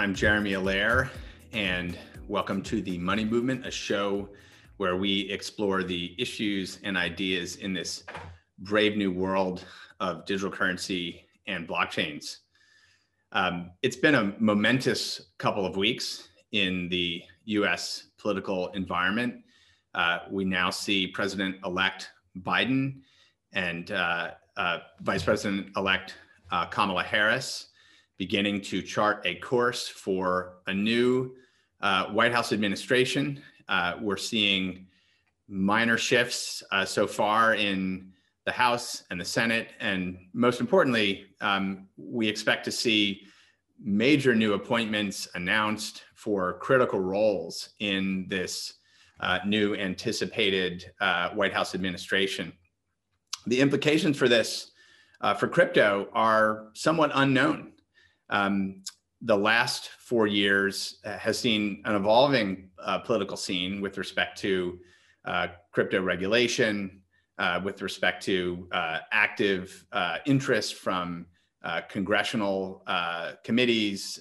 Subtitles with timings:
[0.00, 1.10] I'm Jeremy Allaire,
[1.52, 4.30] and welcome to the Money Movement, a show
[4.78, 8.04] where we explore the issues and ideas in this
[8.60, 9.62] brave new world
[10.00, 12.38] of digital currency and blockchains.
[13.32, 19.34] Um, it's been a momentous couple of weeks in the US political environment.
[19.94, 23.02] Uh, we now see President elect Biden
[23.52, 26.14] and uh, uh, Vice President elect
[26.50, 27.69] uh, Kamala Harris
[28.20, 31.34] beginning to chart a course for a new
[31.80, 33.42] uh, White House administration.
[33.66, 34.86] Uh, we're seeing
[35.48, 38.12] minor shifts so far in
[38.44, 39.68] the House and the Senate.
[39.80, 43.22] And most importantly, um, we expect to see
[43.82, 48.74] major new appointments announced for critical roles in this
[49.20, 52.52] uh, new anticipated uh, White House administration.
[53.46, 54.72] The implications for this
[55.22, 57.69] uh, for crypto are somewhat unknown.
[58.30, 58.82] Um,
[59.22, 64.78] the last four years uh, has seen an evolving uh, political scene with respect to
[65.26, 67.02] uh, crypto regulation,
[67.64, 68.68] with respect to
[69.12, 69.86] active
[70.26, 71.26] interest from
[71.88, 72.82] congressional
[73.44, 74.20] committees.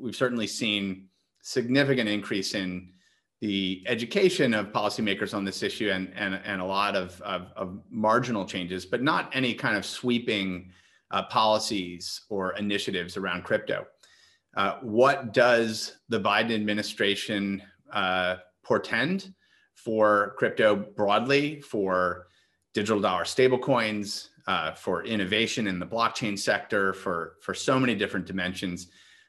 [0.00, 1.08] we've certainly seen
[1.42, 2.92] significant increase in
[3.40, 7.78] the education of policymakers on this issue and, and, and a lot of, of, of
[7.90, 10.70] marginal changes, but not any kind of sweeping
[11.10, 13.86] uh, policies or initiatives around crypto.
[14.56, 19.32] Uh, what does the Biden administration uh, portend
[19.74, 22.26] for crypto broadly, for
[22.74, 28.26] digital dollar stablecoins, uh, for innovation in the blockchain sector, for, for so many different
[28.26, 28.88] dimensions?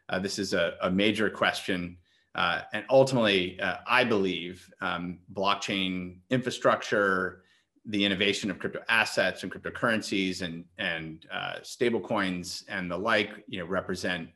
[0.09, 1.97] Uh, this is a, a major question
[2.33, 7.43] uh, and ultimately, I believe um, blockchain infrastructure,
[7.85, 13.59] the innovation of crypto assets and cryptocurrencies and, and uh, stablecoins and the like, you
[13.59, 14.29] know, represent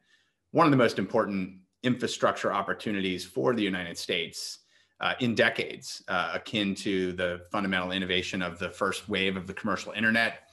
[0.51, 4.59] one of the most important infrastructure opportunities for the United States
[5.01, 9.53] uh, in decades, uh, akin to the fundamental innovation of the first wave of the
[9.53, 10.49] commercial internet.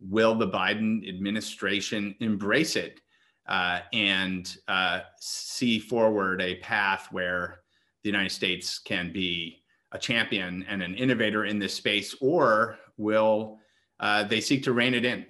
[0.00, 3.00] Will the Biden administration embrace it?
[3.46, 7.60] uh, and uh, see forward a path where
[8.02, 9.61] the United States can be
[9.92, 13.58] a champion and an innovator in this space, or will
[14.00, 15.26] uh, they seek to rein it in?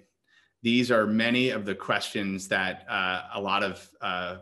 [0.62, 4.36] These are many of the questions that uh, a lot of uh,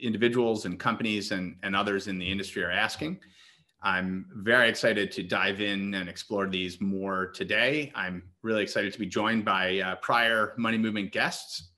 [0.00, 3.18] individuals and companies and, and others in the industry are asking.
[3.82, 7.90] I'm very excited to dive in and explore these more today.
[7.94, 11.70] I'm really excited to be joined by uh, prior Money Movement guests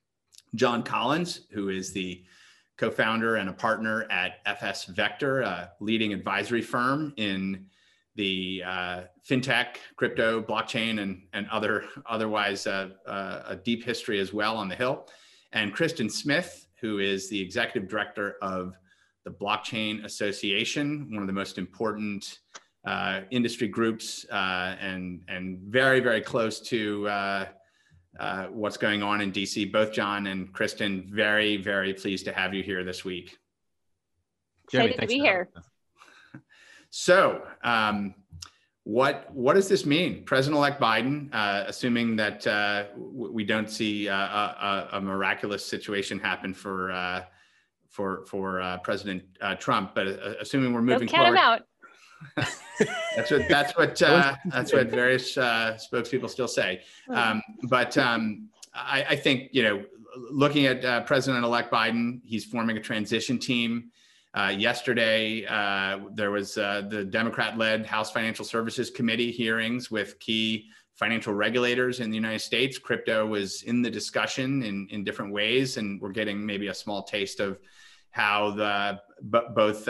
[0.54, 2.24] John Collins, who is the
[2.82, 7.64] co-founder and a partner at FS Vector, a leading advisory firm in
[8.16, 14.32] the uh, fintech, crypto, blockchain, and, and other otherwise uh, uh, a deep history as
[14.32, 15.06] well on the Hill.
[15.52, 18.74] And Kristin Smith, who is the executive director of
[19.24, 22.40] the Blockchain Association, one of the most important
[22.84, 27.06] uh, industry groups, uh, and and very very close to
[28.18, 29.70] uh, uh, what's going on in DC.
[29.72, 33.38] Both John and Kristin, very, very pleased to have you here this week.
[34.70, 35.48] Jeremy, Excited to be here.
[36.94, 38.14] So, um,
[38.84, 41.30] what what does this mean, President-elect Biden?
[41.32, 47.24] Uh, assuming that uh, we don't see uh, a, a, miraculous situation happen for uh,
[47.88, 49.22] for for uh, President
[49.58, 51.38] Trump, but assuming we're moving Don't count forward.
[51.38, 51.62] Him out
[53.16, 56.82] that's what that's what uh, that's what various uh, spokespeople still say.
[57.08, 59.84] Um, but um, I, I, think you know,
[60.30, 63.90] looking at uh, President-elect Biden, he's forming a transition team.
[64.34, 70.70] Uh, yesterday, uh, there was uh, the Democrat-led House Financial Services Committee hearings with key
[70.94, 72.78] financial regulators in the United States.
[72.78, 77.02] Crypto was in the discussion in in different ways, and we're getting maybe a small
[77.02, 77.58] taste of
[78.10, 79.00] how the
[79.54, 79.88] both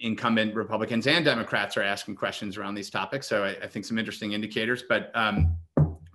[0.00, 3.26] incumbent Republicans and Democrats are asking questions around these topics.
[3.26, 4.84] So I, I think some interesting indicators.
[4.88, 5.56] But um,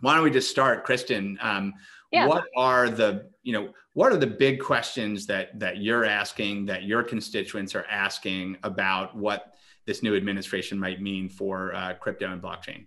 [0.02, 1.44] why don't we just start, Kristin?
[1.44, 1.74] Um,
[2.12, 2.28] yeah.
[2.28, 6.84] What are the you know what are the big questions that that you're asking that
[6.84, 9.54] your constituents are asking about what
[9.86, 12.86] this new administration might mean for uh, crypto and blockchain?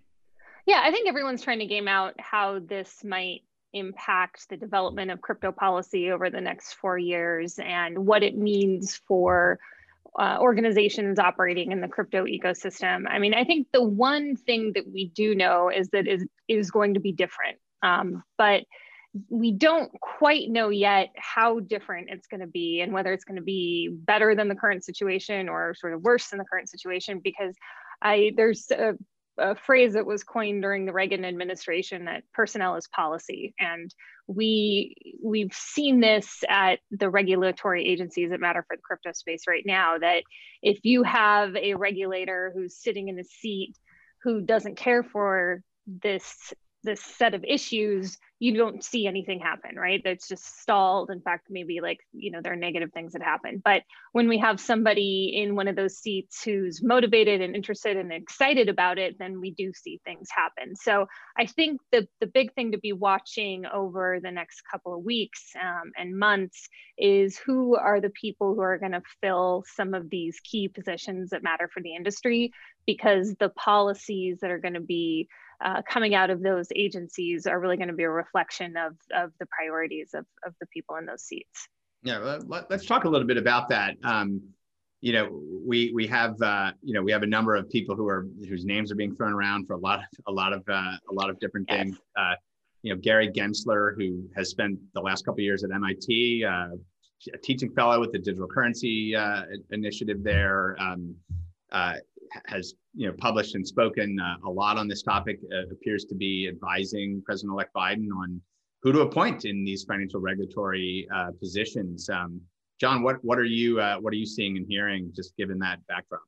[0.65, 3.41] Yeah, I think everyone's trying to game out how this might
[3.73, 8.99] impact the development of crypto policy over the next four years and what it means
[9.07, 9.59] for
[10.17, 13.05] uh, organizations operating in the crypto ecosystem.
[13.07, 16.71] I mean, I think the one thing that we do know is that is is
[16.71, 18.63] going to be different, um, but
[19.29, 23.37] we don't quite know yet how different it's going to be and whether it's going
[23.37, 27.19] to be better than the current situation or sort of worse than the current situation
[27.23, 27.55] because
[28.01, 28.93] I there's a
[29.37, 33.53] a phrase that was coined during the Reagan administration that personnel is policy.
[33.59, 33.93] And
[34.27, 39.63] we, we've seen this at the regulatory agencies that matter for the crypto space right
[39.65, 40.23] now, that
[40.61, 43.75] if you have a regulator who's sitting in a seat
[44.23, 46.53] who doesn't care for this
[46.87, 50.01] this set of issues you don't see anything happen right?
[50.03, 51.09] That's just stalled.
[51.09, 53.61] In fact maybe like you know there are negative things that happen.
[53.63, 58.11] But when we have somebody in one of those seats who's motivated and interested and
[58.11, 60.75] excited about it then we do see things happen.
[60.75, 61.07] So
[61.37, 65.51] i think the the big thing to be watching over the next couple of weeks
[65.61, 66.67] um, and months
[66.97, 71.29] is who are the people who are going to fill some of these key positions
[71.29, 72.51] that matter for the industry
[72.85, 75.27] because the policies that are going to be
[75.63, 79.31] uh, coming out of those agencies are really going to be a reflection of, of
[79.39, 81.67] the priorities of, of the people in those seats.
[82.03, 83.95] Yeah, let, us talk a little bit about that.
[84.03, 84.41] Um,
[85.01, 88.07] you know, we we have uh, you know we have a number of people who
[88.07, 90.97] are whose names are being thrown around for a lot of a lot of uh,
[91.09, 91.77] a lot of different yes.
[91.77, 91.97] things.
[92.17, 92.33] Uh,
[92.81, 96.69] you know, Gary Gensler, who has spent the last couple of years at MIT, uh,
[97.33, 100.75] a teaching fellow with the digital currency uh, initiative there.
[100.79, 101.15] Um,
[101.71, 101.95] uh,
[102.45, 105.39] has you know published and spoken uh, a lot on this topic.
[105.53, 108.41] Uh, appears to be advising President-elect Biden on
[108.83, 112.09] who to appoint in these financial regulatory uh, positions.
[112.09, 112.41] Um,
[112.79, 115.79] John, what what are you uh, what are you seeing and hearing just given that
[115.87, 116.21] backdrop?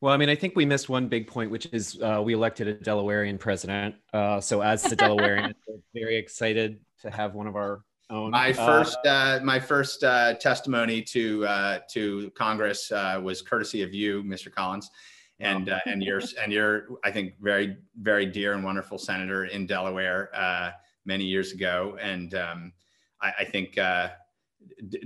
[0.00, 2.68] Well, I mean, I think we missed one big point, which is uh, we elected
[2.68, 3.96] a Delawarean president.
[4.14, 5.52] Uh, so, as the Delawarean,
[5.94, 8.30] very excited to have one of our own.
[8.30, 13.82] My uh, first, uh, my first uh, testimony to uh, to Congress uh, was courtesy
[13.82, 14.52] of you, Mr.
[14.52, 14.90] Collins,
[15.38, 19.66] and uh, and your and your I think very very dear and wonderful senator in
[19.66, 20.30] Delaware
[21.06, 22.72] many years ago, and um,
[23.20, 23.78] I, I, think.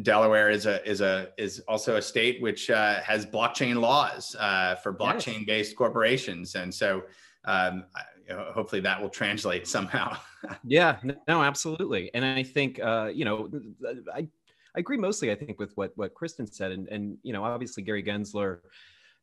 [0.02, 4.34] Delaware is a is a is also a state which has blockchain laws
[4.82, 7.04] for blockchain based corporations, and so
[7.44, 7.84] um,
[8.30, 10.16] hopefully that will translate somehow.
[10.64, 10.98] yeah,
[11.28, 12.10] no, absolutely.
[12.14, 13.50] And I think, uh, you know,
[14.14, 14.28] I,
[14.74, 16.72] I agree mostly, I think, with what, what Kristin said.
[16.72, 18.60] And, and, you know, obviously Gary Gensler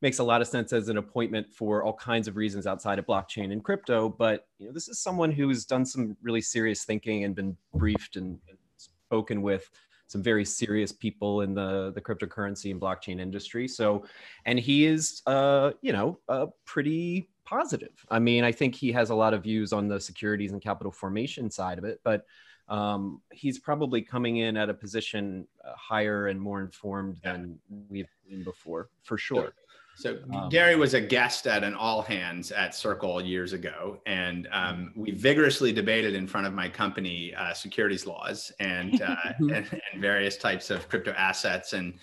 [0.01, 3.05] makes a lot of sense as an appointment for all kinds of reasons outside of
[3.05, 4.09] blockchain and crypto.
[4.09, 8.15] But, you know, this is someone who's done some really serious thinking and been briefed
[8.15, 9.69] and, and spoken with
[10.11, 13.67] some very serious people in the the cryptocurrency and blockchain industry.
[13.67, 14.03] So,
[14.45, 18.05] and he is, uh, you know, a pretty positive.
[18.09, 20.91] I mean, I think he has a lot of views on the securities and capital
[20.91, 22.25] formation side of it, but
[22.67, 27.33] um, he's probably coming in at a position uh, higher and more informed yeah.
[27.33, 27.59] than
[27.89, 29.53] we've been before, for sure.
[30.01, 34.47] So um, Gary was a guest at an all hands at Circle years ago, and
[34.51, 39.51] um, we vigorously debated in front of my company uh, securities laws and, uh, and,
[39.53, 41.93] and various types of crypto assets and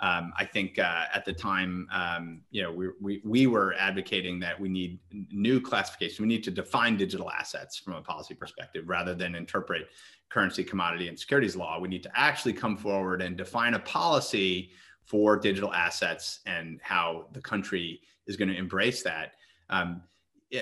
[0.00, 4.40] um, I think uh, at the time, um, you know, we, we, we were advocating
[4.40, 4.98] that we need
[5.30, 6.24] new classification.
[6.24, 9.86] We need to define digital assets from a policy perspective rather than interpret
[10.28, 11.78] currency, commodity, and securities law.
[11.78, 14.72] We need to actually come forward and define a policy
[15.04, 19.32] for digital assets and how the country is going to embrace that.
[19.70, 20.02] Um,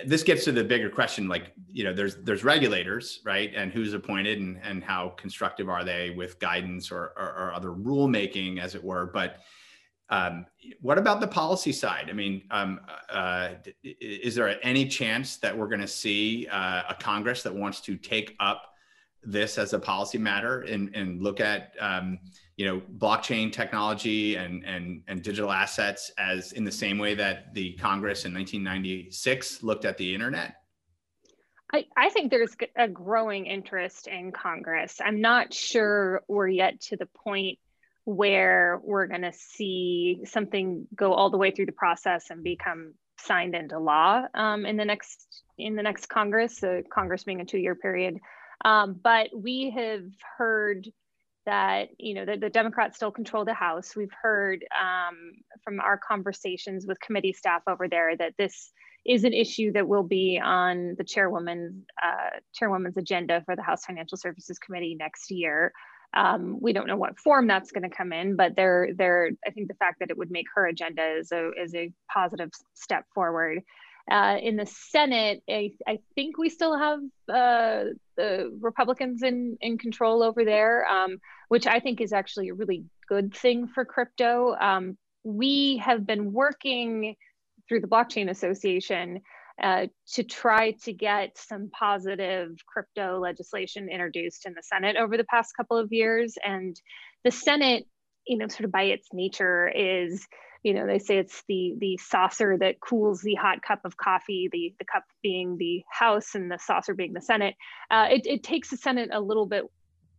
[0.07, 3.53] this gets to the bigger question like you know there's there's regulators right?
[3.57, 7.71] And who's appointed and and how constructive are they with guidance or or, or other
[7.71, 9.07] rulemaking as it were.
[9.07, 9.39] But
[10.09, 10.47] um,
[10.81, 12.07] what about the policy side?
[12.09, 13.51] I mean um, uh,
[13.83, 17.97] is there any chance that we're going to see uh, a congress that wants to
[17.97, 18.71] take up
[19.23, 22.19] this as a policy matter and, and look at um,
[22.61, 27.55] you know blockchain technology and, and and digital assets as in the same way that
[27.55, 30.57] the Congress in 1996 looked at the internet?
[31.73, 35.01] I, I think there's a growing interest in Congress.
[35.03, 37.59] I'm not sure we're yet to the point
[38.05, 42.93] where we're going to see something go all the way through the process and become
[43.21, 46.63] signed into law um, in the next in the next Congress.
[46.63, 48.19] Uh, Congress being a two-year period.
[48.67, 50.05] Um, but we have
[50.37, 50.87] heard
[51.51, 53.97] that you know the, the, Democrats still control the House.
[53.97, 55.33] We've heard um,
[55.65, 58.71] from our conversations with committee staff over there that this
[59.05, 63.85] is an issue that will be on the chairwoman uh, chairwoman's agenda for the House
[63.85, 65.73] Financial Services Committee next year.
[66.15, 69.51] Um, we don't know what form that's going to come in, but they're, they're, I
[69.51, 73.05] think the fact that it would make her agenda is a, is a positive step
[73.15, 73.61] forward.
[74.11, 76.99] Uh, in the Senate, I, I, think we still have
[77.29, 82.55] uh, the Republicans in, in control over there, um, which I think is actually a
[82.55, 84.57] really good thing for crypto.
[84.57, 87.15] Um, we have been working
[87.69, 89.21] through the Blockchain Association
[89.63, 95.25] uh, to try to get some positive crypto legislation introduced in the Senate over the
[95.25, 96.35] past couple of years.
[96.45, 96.75] And
[97.25, 97.87] the Senate,
[98.27, 100.27] you know, sort of by its nature, is
[100.63, 104.49] you know they say it's the the saucer that cools the hot cup of coffee
[104.53, 107.55] the the cup being the house and the saucer being the senate.
[107.91, 109.65] Uh, it, it takes the senate a little bit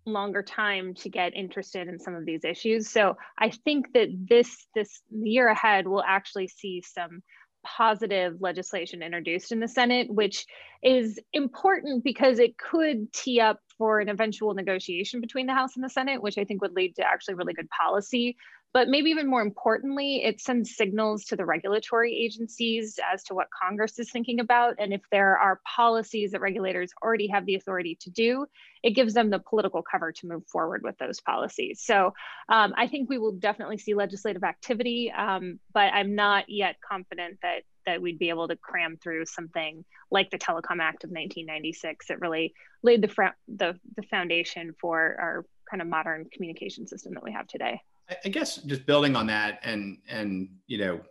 [0.06, 2.90] longer time to get interested in some of these issues.
[2.90, 7.22] So i think that this this year ahead will actually see some
[7.64, 10.48] positive legislation introduced in the senate which
[10.82, 15.84] is important because it could tee up for an eventual negotiation between the house and
[15.84, 18.36] the senate which i think would lead to actually really good policy
[18.74, 23.48] but maybe even more importantly, it sends signals to the regulatory agencies as to what
[23.52, 24.76] Congress is thinking about.
[24.80, 28.46] And if there are policies that regulators already have the authority to do,
[28.82, 31.82] it gives them the political cover to move forward with those policies.
[31.84, 32.14] So
[32.48, 37.40] um, I think we will definitely see legislative activity, um, but I'm not yet confident
[37.44, 42.08] that that we'd be able to cram through something like the Telecom Act of 1996
[42.08, 47.24] that really laid the, the, the foundation for our kind of modern communication system that
[47.24, 47.82] we have today.
[48.26, 51.02] I guess just building on that, and and you know,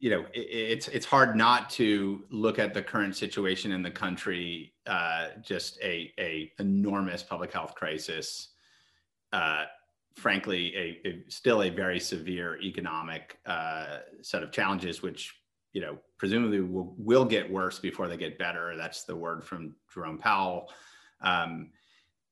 [0.00, 3.90] you know, it, it's it's hard not to look at the current situation in the
[3.90, 8.50] country, uh, just a a enormous public health crisis.
[9.32, 9.64] Uh,
[10.16, 15.34] frankly, a, a, still a very severe economic uh, set of challenges, which
[15.72, 18.74] you know presumably will, will get worse before they get better.
[18.76, 20.70] That's the word from Jerome Powell.
[21.20, 21.70] Um,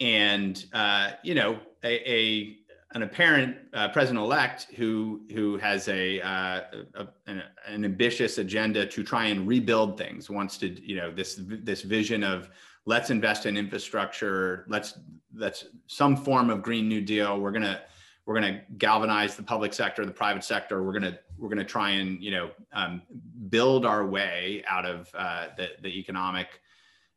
[0.00, 2.57] and uh, you know, a, a
[2.93, 6.61] an apparent uh, president-elect who who has a, uh,
[6.95, 11.40] a an, an, ambitious agenda to try and rebuild things, wants to you know this
[11.40, 12.49] this vision of
[12.87, 14.99] let's invest in infrastructure, let's
[15.35, 17.40] let's some form of green new deal.
[17.40, 17.83] We're gonna
[18.25, 20.83] we're gonna galvanize the public sector, the private sector.
[20.83, 23.02] We're gonna we're gonna try and you know um,
[23.49, 26.61] build our way out of uh, the the economic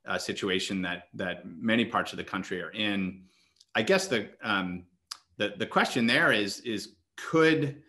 [0.07, 3.21] uh, situation that that many parts of the country are in.
[3.75, 4.85] I guess the um,
[5.39, 7.81] the, the question there is, is could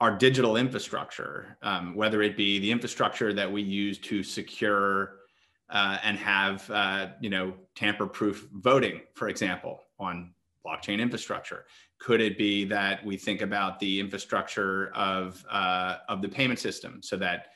[0.00, 5.16] our digital infrastructure, um, whether it be the infrastructure that we use to secure
[5.70, 10.32] uh, and have, uh, you know, tamper-proof voting, for example, on
[10.66, 11.64] blockchain infrastructure?
[11.98, 17.00] Could it be that we think about the infrastructure of, uh, of the payment system
[17.02, 17.48] so that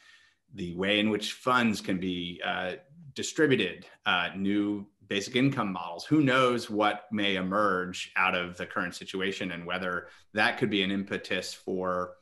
[0.55, 2.75] the way in which funds can be uh,
[3.14, 6.04] distributed, uh, new basic income models.
[6.04, 10.82] Who knows what may emerge out of the current situation and whether that could be
[10.82, 12.14] an impetus for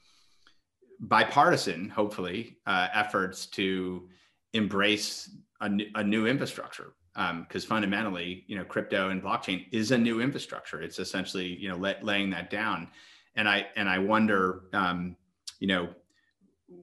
[1.01, 4.09] bipartisan, hopefully, uh, efforts to
[4.53, 6.95] embrace a, new infrastructure.
[7.15, 10.81] Because um, fundamentally, you know, crypto and blockchain is a new infrastructure.
[10.81, 12.89] It's essentially, you know, laying that down.
[13.37, 15.17] And I and I wonder, um,
[15.61, 15.91] you know,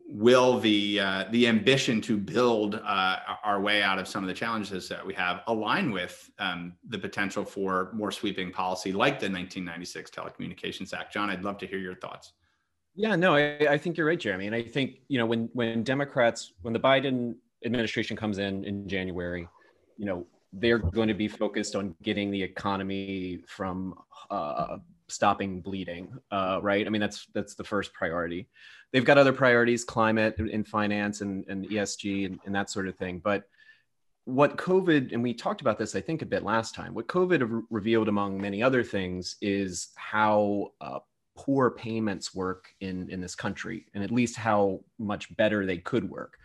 [0.09, 4.33] will the uh, the ambition to build uh, our way out of some of the
[4.33, 9.29] challenges that we have align with um, the potential for more sweeping policy like the
[9.29, 11.13] 1996 Telecommunications Act?
[11.13, 12.33] John, I'd love to hear your thoughts.
[12.95, 14.47] Yeah, no, I, I think you're right, Jeremy.
[14.47, 18.87] And I think you know when when Democrats, when the Biden administration comes in in
[18.87, 19.47] January,
[19.97, 23.93] you know they're going to be focused on getting the economy from
[24.31, 24.77] uh,
[25.11, 26.85] stopping bleeding, uh, right?
[26.85, 28.47] I mean, that's that's the first priority.
[28.91, 32.95] They've got other priorities, climate and finance and, and ESG and, and that sort of
[32.95, 33.19] thing.
[33.23, 33.43] But
[34.25, 37.49] what COVID, and we talked about this, I think, a bit last time, what COVID
[37.49, 40.99] re- revealed, among many other things, is how uh,
[41.35, 46.09] poor payments work in, in this country, and at least how much better they could
[46.09, 46.37] work.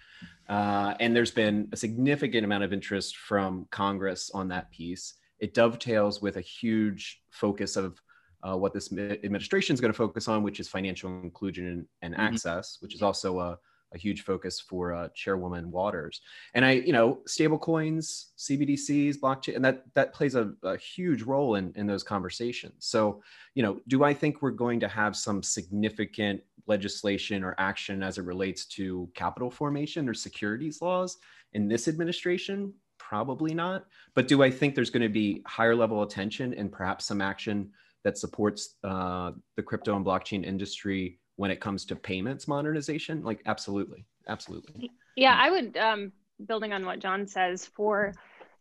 [0.48, 5.14] Uh, and there's been a significant amount of interest from Congress on that piece.
[5.38, 8.00] It dovetails with a huge focus of
[8.46, 12.14] uh, what this administration is going to focus on, which is financial inclusion and, and
[12.14, 12.22] mm-hmm.
[12.22, 13.58] access, which is also a,
[13.94, 16.20] a huge focus for uh, Chairwoman Waters.
[16.52, 21.22] And I, you know, stable coins, CBDCs, blockchain, and that that plays a, a huge
[21.22, 22.86] role in, in those conversations.
[22.86, 23.22] So,
[23.54, 28.18] you know, do I think we're going to have some significant legislation or action as
[28.18, 31.18] it relates to capital formation or securities laws
[31.52, 32.74] in this administration?
[32.98, 33.86] Probably not.
[34.14, 37.70] But do I think there's going to be higher level attention and perhaps some action
[38.04, 43.22] that supports uh, the crypto and blockchain industry when it comes to payments modernization?
[43.24, 44.90] Like, absolutely, absolutely.
[45.16, 46.12] Yeah, I would, um,
[46.46, 48.12] building on what John says, for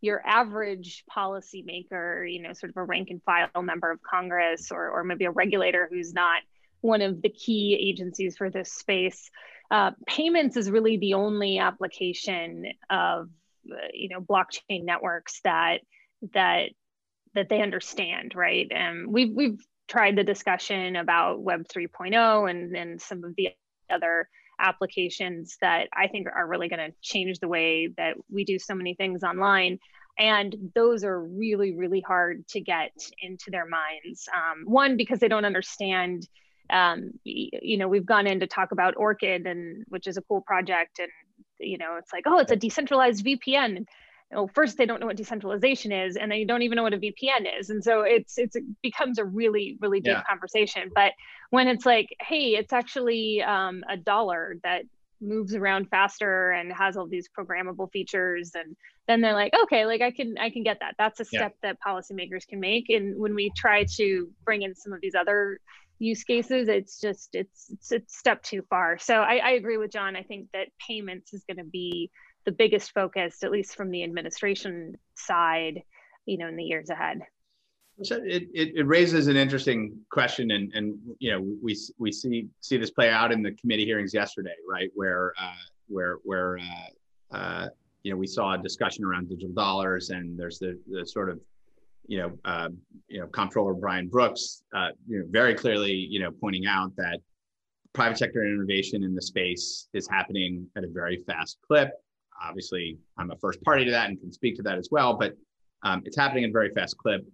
[0.02, 4.90] your average policymaker, you know, sort of a rank and file member of Congress or,
[4.90, 6.42] or maybe a regulator who's not
[6.82, 9.30] one of the key agencies for this space,
[9.72, 13.30] uh, payments is really the only application of,
[13.72, 15.80] uh, you know, blockchain networks that
[16.34, 16.70] that
[17.36, 18.68] that they understand, right?
[18.72, 23.50] And we've we've tried the discussion about Web 3.0 and and some of the
[23.90, 24.28] other
[24.60, 28.76] applications that I think are really going to change the way that we do so
[28.76, 29.80] many things online.
[30.18, 34.30] And those are really, really hard to get into their minds.
[34.32, 36.28] Um, one, because they don't understand
[36.70, 40.42] um, you know, we've gone in to talk about Orchid, and which is a cool
[40.42, 41.10] project, and
[41.60, 43.86] you know, it's like, oh, it's a decentralized VPN.
[44.34, 46.98] Well, first they don't know what decentralization is, and they don't even know what a
[46.98, 50.24] VPN is, and so it's it's it becomes a really really deep yeah.
[50.28, 50.92] conversation.
[50.94, 51.14] But
[51.50, 54.84] when it's like, hey, it's actually um, a dollar that
[55.24, 58.76] moves around faster and has all these programmable features and
[59.08, 61.70] then they're like okay like i can i can get that that's a step yeah.
[61.72, 65.60] that policymakers can make and when we try to bring in some of these other
[66.00, 69.92] use cases it's just it's it's, it's step too far so I, I agree with
[69.92, 72.10] john i think that payments is going to be
[72.46, 75.82] the biggest focus at least from the administration side
[76.26, 77.22] you know in the years ahead
[78.02, 82.48] so it, it, it, raises an interesting question, and and you know we we see
[82.60, 84.90] see this play out in the committee hearings yesterday, right?
[84.96, 85.54] Where uh,
[85.88, 87.70] where where uh, uh,
[88.02, 91.40] you know we saw a discussion around digital dollars, and there's the the sort of
[92.08, 92.70] you know uh,
[93.10, 97.20] you know comptroller Brian Brooks, uh, you know very clearly you know pointing out that
[97.94, 101.92] private sector innovation in the space is happening at a very fast clip.
[102.42, 105.36] Obviously, I'm a first party to that and can speak to that as well, but
[105.84, 107.26] um, it's happening in a very fast clip.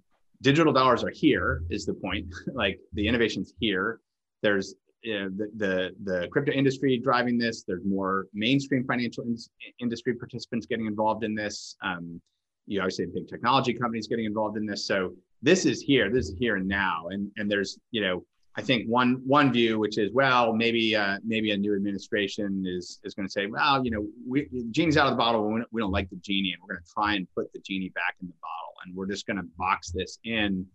[0.41, 2.27] Digital dollars are here is the point.
[2.53, 3.99] Like the innovations here.
[4.41, 7.63] There's the, the the crypto industry driving this.
[7.63, 9.37] There's more mainstream financial in-
[9.79, 11.75] industry participants getting involved in this.
[11.83, 12.21] Um,
[12.67, 14.85] you obviously have big technology companies getting involved in this.
[14.85, 16.09] So this is here.
[16.11, 17.07] This is here and now.
[17.09, 18.25] And and there's you know
[18.59, 22.99] i think one one view which is well maybe uh, maybe a new administration is
[23.03, 25.73] is going to say well you know we genie's out of the bottle we don't,
[25.73, 28.15] we don't like the genie and we're going to try and put the genie back
[28.21, 30.65] in the bottle and we're just going to box this in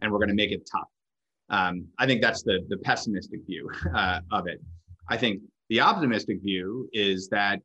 [0.00, 0.88] and we're going to make it tough.
[1.50, 4.60] Um, I think that's the, the pessimistic view uh, of it.
[5.08, 7.60] I think the optimistic view is that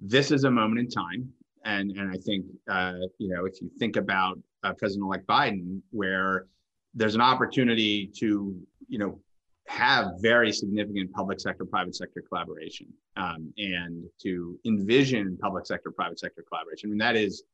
[0.00, 1.28] this is a moment in time.
[1.64, 6.46] And, and I think, uh, you know, if you think about uh, President-elect Biden, where
[6.94, 8.56] there's an opportunity to,
[8.88, 9.20] you know,
[9.66, 12.86] have very significant public sector, private sector collaboration
[13.16, 16.88] um, and to envision public sector, private sector collaboration.
[16.88, 17.44] I mean, that is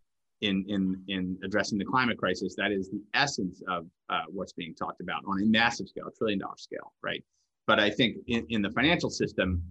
[0.40, 4.74] in in in addressing the climate crisis that is the essence of uh, what's being
[4.74, 7.22] talked about on a massive scale a trillion dollar scale right
[7.66, 9.62] but i think in, in the financial system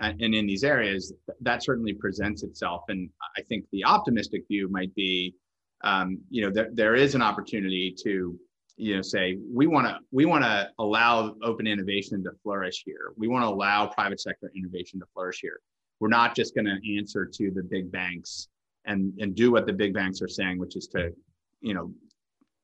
[0.00, 4.68] uh, and in these areas that certainly presents itself and i think the optimistic view
[4.70, 5.34] might be
[5.82, 8.38] um, you know there, there is an opportunity to
[8.80, 13.12] you know say we want to we want to allow open innovation to flourish here
[13.16, 15.60] we want to allow private sector innovation to flourish here
[16.00, 18.48] we're not just going to answer to the big banks
[18.86, 21.12] and and do what the big banks are saying, which is to,
[21.60, 21.92] you know,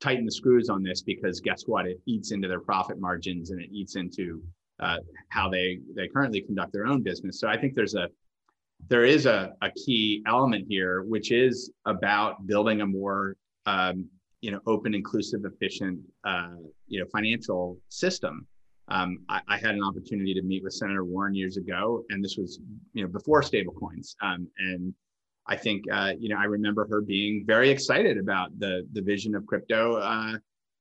[0.00, 1.86] tighten the screws on this because guess what?
[1.86, 4.42] It eats into their profit margins and it eats into
[4.80, 4.98] uh,
[5.28, 7.38] how they they currently conduct their own business.
[7.38, 8.08] So I think there's a
[8.88, 14.06] there is a, a key element here, which is about building a more um,
[14.46, 16.54] you know open, inclusive, efficient uh,
[16.86, 18.46] you know financial system.
[18.88, 22.36] Um, I, I, had an opportunity to meet with Senator Warren years ago, and this
[22.36, 22.60] was
[22.92, 24.94] you know before stablecoins, um, and
[25.48, 29.34] I think uh, you know I remember her being very excited about the the vision
[29.34, 29.96] of crypto.
[29.96, 30.36] Uh,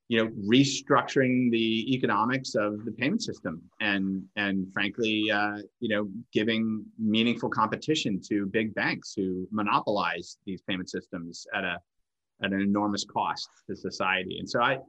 [0.08, 6.08] you know, restructuring the economics of the payment system, and and frankly, uh, you know,
[6.32, 11.80] giving meaningful competition to big banks who monopolize these payment systems at a
[12.44, 14.38] at an enormous cost to society.
[14.40, 14.80] And so I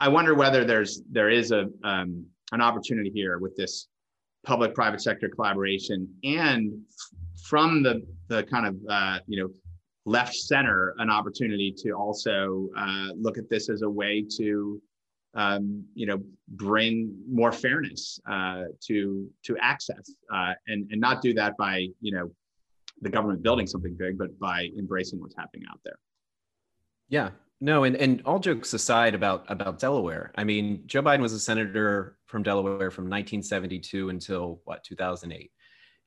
[0.00, 3.88] I wonder whether there's there is a um, an opportunity here with this
[4.44, 6.72] public private sector collaboration and
[7.48, 9.50] from the the kind of uh, you know
[10.04, 14.80] left center an opportunity to also uh, look at this as a way to
[15.34, 21.32] um, you know bring more fairness uh, to to access uh, and and not do
[21.34, 22.30] that by you know
[23.00, 25.96] the government building something big but by embracing what's happening out there
[27.12, 27.30] yeah.
[27.60, 31.38] No and, and all jokes aside about about delaware i mean joe biden was a
[31.38, 35.52] senator from delaware from 1972 until what 2008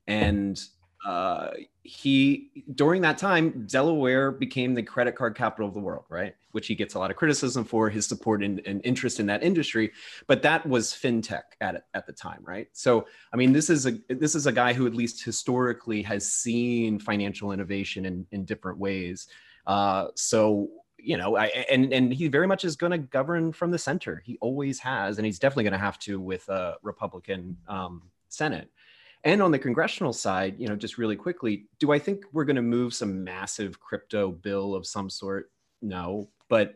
[0.08, 0.62] and
[1.06, 1.52] uh,
[1.84, 6.36] he during that time delaware became the credit card capital of the world right?
[6.52, 9.42] Which he gets a lot of criticism for his support and, and, interest in that
[9.42, 9.94] industry
[10.28, 12.68] but that was fintech at, at the time right?
[12.74, 16.30] So i mean this is a this is a guy who at least historically has
[16.30, 19.28] seen financial innovation in, in different ways.
[19.68, 20.70] Uh, so
[21.06, 24.22] you know I, and and he very much is going to govern from the center
[24.26, 28.70] he always has and he's definitely going to have to with a republican um, senate
[29.26, 32.58] and on the congressional side, you know, just really quickly, do I think we're going
[32.58, 35.52] to move some massive crypto bill of some sort?
[35.82, 36.76] No, but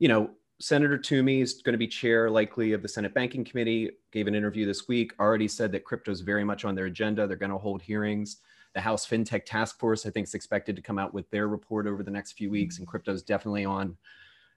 [0.00, 3.90] you know, Senator Toomey is going to be chair likely of the Senate Banking Committee.
[4.10, 5.12] Gave an interview this week.
[5.20, 7.28] Already said that crypto is very much on their agenda.
[7.28, 8.38] They're going to hold hearings.
[8.74, 11.86] The House FinTech Task Force, I think, is expected to come out with their report
[11.86, 13.96] over the next few weeks, and crypto is definitely on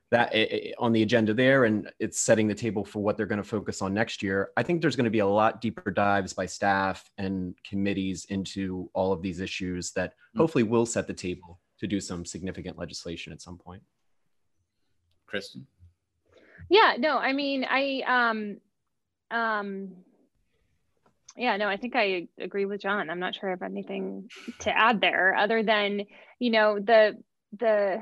[0.09, 0.33] that
[0.77, 3.81] on the agenda there and it's setting the table for what they're going to focus
[3.81, 4.51] on next year.
[4.55, 8.89] I think there's going to be a lot deeper dives by staff and committees into
[8.93, 10.39] all of these issues that mm-hmm.
[10.39, 13.81] hopefully will set the table to do some significant legislation at some point.
[15.31, 15.65] Kristin?
[16.69, 18.57] Yeah no i mean i um
[19.29, 19.89] um
[21.37, 24.75] yeah no i think i agree with john i'm not sure i have anything to
[24.75, 26.01] add there other than
[26.39, 27.15] you know the
[27.57, 28.01] the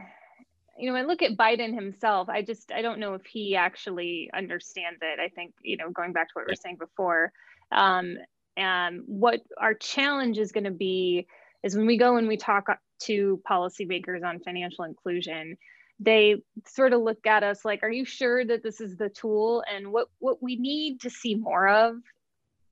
[0.77, 4.29] you know, I look at Biden himself, I just I don't know if he actually
[4.33, 5.19] understands it.
[5.19, 7.31] I think, you know, going back to what we were saying before,
[7.71, 8.17] um,
[8.57, 11.27] and what our challenge is going to be
[11.63, 12.67] is when we go and we talk
[13.03, 15.57] to policymakers on financial inclusion,
[15.99, 19.63] they sort of look at us like, are you sure that this is the tool?
[19.73, 21.95] And what what we need to see more of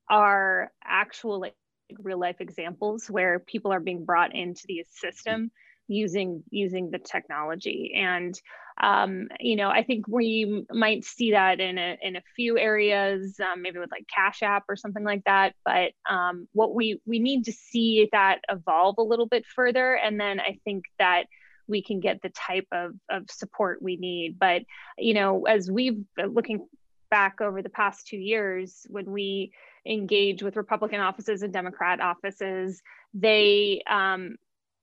[0.08, 1.54] are actual like
[2.00, 5.50] real life examples where people are being brought into the system
[5.88, 7.92] using using the technology.
[7.96, 8.38] And
[8.82, 13.38] um, you know i think we might see that in a, in a few areas
[13.38, 15.54] um, maybe with like cash app or something like that.
[15.64, 19.94] But um, what we we need to see that evolve a little bit further.
[19.94, 21.24] And then i think that
[21.66, 24.38] we can get the type of, of support we need.
[24.38, 24.62] But
[24.98, 26.66] you know as we've looking
[27.10, 29.52] back over the past two years when we
[29.86, 32.82] engage with republican offices and democrat offices
[33.14, 34.36] they um,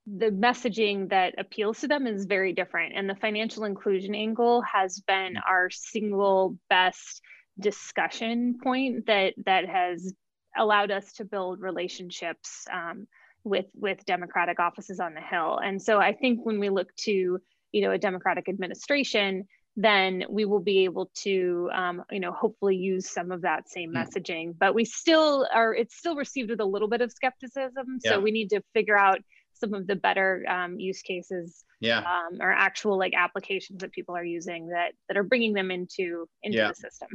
[0.06, 2.94] the messaging that appeals to them is very different.
[2.96, 5.40] And the financial inclusion angle has been mm.
[5.46, 7.20] our single best
[7.60, 10.12] discussion point that that has
[10.56, 13.06] allowed us to build relationships um,
[13.44, 15.58] with with Democratic offices on the Hill.
[15.58, 17.38] And so I think when we look to
[17.70, 22.76] you know a Democratic administration, then we will be able to um, you know hopefully
[22.76, 23.96] use some of that same mm.
[23.96, 24.54] messaging.
[24.58, 27.98] But we still are it's still received with a little bit of skepticism.
[28.00, 29.18] So we need to figure out
[29.54, 34.16] some of the better um, use cases yeah um, or actual like applications that people
[34.16, 36.68] are using that that are bringing them into into yeah.
[36.68, 37.08] the system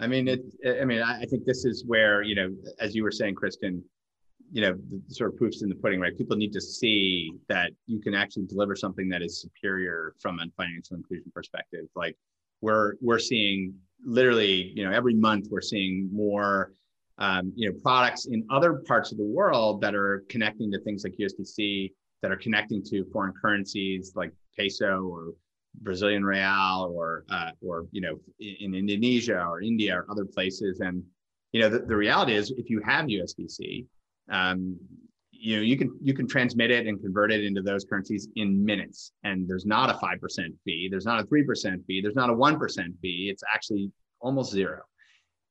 [0.00, 0.40] i mean it
[0.80, 3.80] i mean i think this is where you know as you were saying Kristin
[4.50, 7.70] you know the sort of proofs in the pudding right people need to see that
[7.86, 12.16] you can actually deliver something that is superior from a financial inclusion perspective like
[12.60, 16.72] we're we're seeing literally you know every month we're seeing more
[17.18, 21.04] um, you know, products in other parts of the world that are connecting to things
[21.04, 25.32] like USDC, that are connecting to foreign currencies like peso or
[25.82, 30.80] Brazilian real, or uh, or you know, in, in Indonesia or India or other places.
[30.80, 31.02] And
[31.52, 33.86] you know, the, the reality is, if you have USDC,
[34.30, 34.78] um,
[35.30, 38.64] you know, you can you can transmit it and convert it into those currencies in
[38.64, 39.12] minutes.
[39.22, 40.88] And there's not a five percent fee.
[40.90, 42.00] There's not a three percent fee.
[42.02, 43.28] There's not a one percent fee.
[43.30, 44.80] It's actually almost zero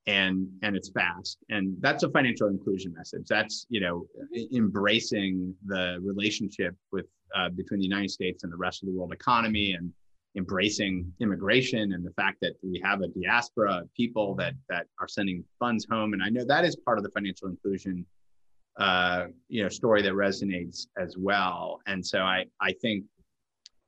[0.08, 4.06] and and it's fast and that's a financial inclusion message that's you know
[4.54, 9.14] embracing the relationship with uh, between the united states and the rest of the world
[9.14, 9.92] economy and
[10.38, 15.08] embracing immigration and the fact that we have a diaspora of people that that are
[15.08, 18.06] sending funds home and i know that is part of the financial inclusion
[18.78, 23.04] uh, you know story that resonates as well and so i i think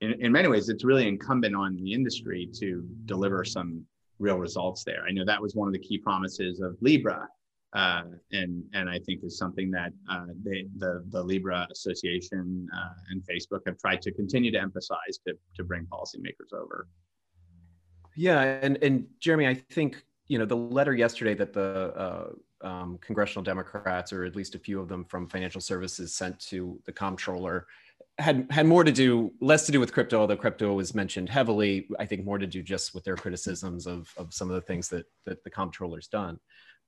[0.02, 3.86] in, in many ways it's really incumbent on the industry to deliver some
[4.20, 5.04] real results there.
[5.08, 7.28] I know that was one of the key promises of Libra,
[7.74, 12.94] uh, and and I think is something that uh, they, the the Libra Association uh,
[13.10, 16.88] and Facebook have tried to continue to emphasize to to bring policymakers over.
[18.16, 22.30] Yeah, and and Jeremy, I think you know the letter yesterday that the uh,
[22.62, 26.80] um, congressional Democrats, or at least a few of them from financial services, sent to
[26.86, 27.68] the comptroller
[28.18, 31.88] had had more to do less to do with crypto although crypto was mentioned heavily
[32.00, 34.90] i think more to do just with their criticisms of of some of the things
[34.90, 36.38] that that the comptroller's done.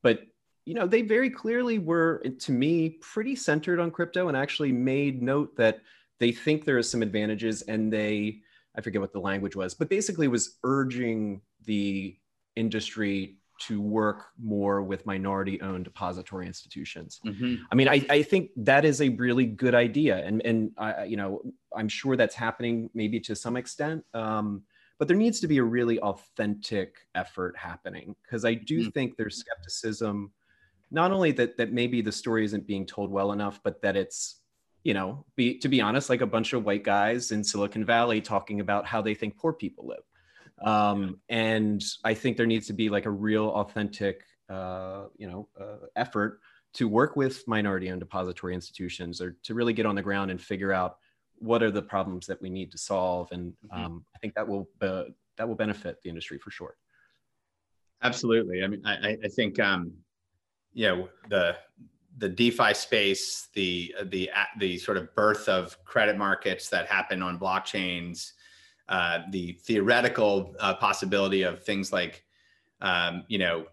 [0.03, 0.21] But
[0.65, 5.21] you know they very clearly were to me pretty centered on crypto and actually made
[5.21, 5.79] note that
[6.19, 8.39] they think there are some advantages and they
[8.77, 12.15] i forget what the language was but basically was urging the
[12.55, 17.19] industry to work more with minority owned depository institutions.
[17.25, 17.55] Mm-hmm.
[17.71, 20.17] I mean, I, I, think that is a really good idea.
[20.17, 21.41] And, and I, you know,
[21.75, 24.03] I'm sure that's happening maybe to some extent.
[24.13, 24.63] Um,
[24.97, 28.89] but there needs to be a really authentic effort happening because I do mm-hmm.
[28.89, 30.31] think there's skepticism,
[30.89, 34.41] not only that that maybe the story isn't being told well enough, but that it's,
[34.83, 38.21] you know, be to be honest, like a bunch of white guys in Silicon Valley
[38.21, 40.03] talking about how they think poor people live
[40.63, 45.47] um, and I think there needs to be like a real authentic, uh, you know,
[45.59, 46.39] uh, effort
[46.73, 50.71] to work with minority-owned depository institutions or to really get on the ground and figure
[50.71, 50.97] out
[51.39, 53.31] what are the problems that we need to solve.
[53.31, 53.85] And mm-hmm.
[53.85, 55.05] um, I think that will uh,
[55.37, 56.75] that will benefit the industry for sure.
[58.03, 58.63] Absolutely.
[58.63, 59.91] I mean, I, I think um,
[60.73, 61.55] you know the
[62.17, 67.39] the DeFi space, the the the sort of birth of credit markets that happen on
[67.39, 68.33] blockchains
[68.91, 72.25] uh, the theoretical uh, possibility of things like,
[72.81, 73.65] um, you know,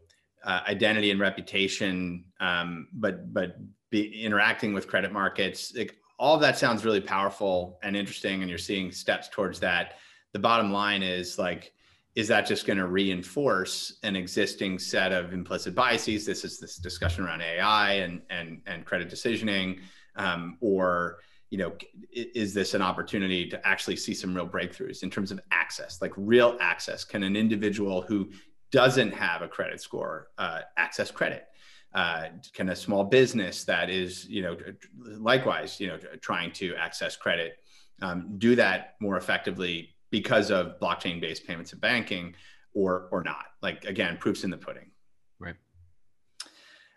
[0.44, 3.56] uh, identity and reputation, um, but but
[3.90, 5.74] be interacting with credit markets.
[5.76, 9.94] Like, all of that sounds really powerful and interesting, and you're seeing steps towards that.
[10.32, 11.72] The bottom line is like,
[12.14, 16.26] is that just going to reinforce an existing set of implicit biases?
[16.26, 19.80] This is this discussion around AI and and and credit decisioning,
[20.14, 21.18] um, or
[21.50, 21.72] you know,
[22.12, 26.12] is this an opportunity to actually see some real breakthroughs in terms of access, like
[26.16, 27.04] real access?
[27.04, 28.30] Can an individual who
[28.70, 31.46] doesn't have a credit score uh, access credit?
[31.94, 34.56] Uh, can a small business that is, you know,
[34.98, 37.58] likewise, you know, trying to access credit
[38.02, 42.34] um, do that more effectively because of blockchain-based payments and banking,
[42.74, 43.46] or or not?
[43.62, 44.90] Like again, proofs in the pudding.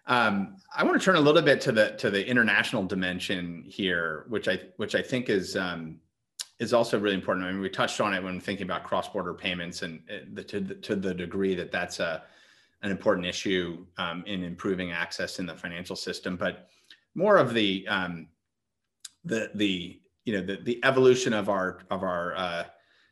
[0.07, 4.25] Um, I want to turn a little bit to the to the international dimension here,
[4.29, 5.99] which I which I think is um,
[6.59, 7.45] is also really important.
[7.45, 10.01] I mean, we touched on it when thinking about cross-border payments, and
[10.33, 12.23] the, to the, to the degree that that's a
[12.83, 16.35] an important issue um, in improving access in the financial system.
[16.35, 16.67] But
[17.13, 18.27] more of the um,
[19.23, 22.63] the the you know the the evolution of our of our uh,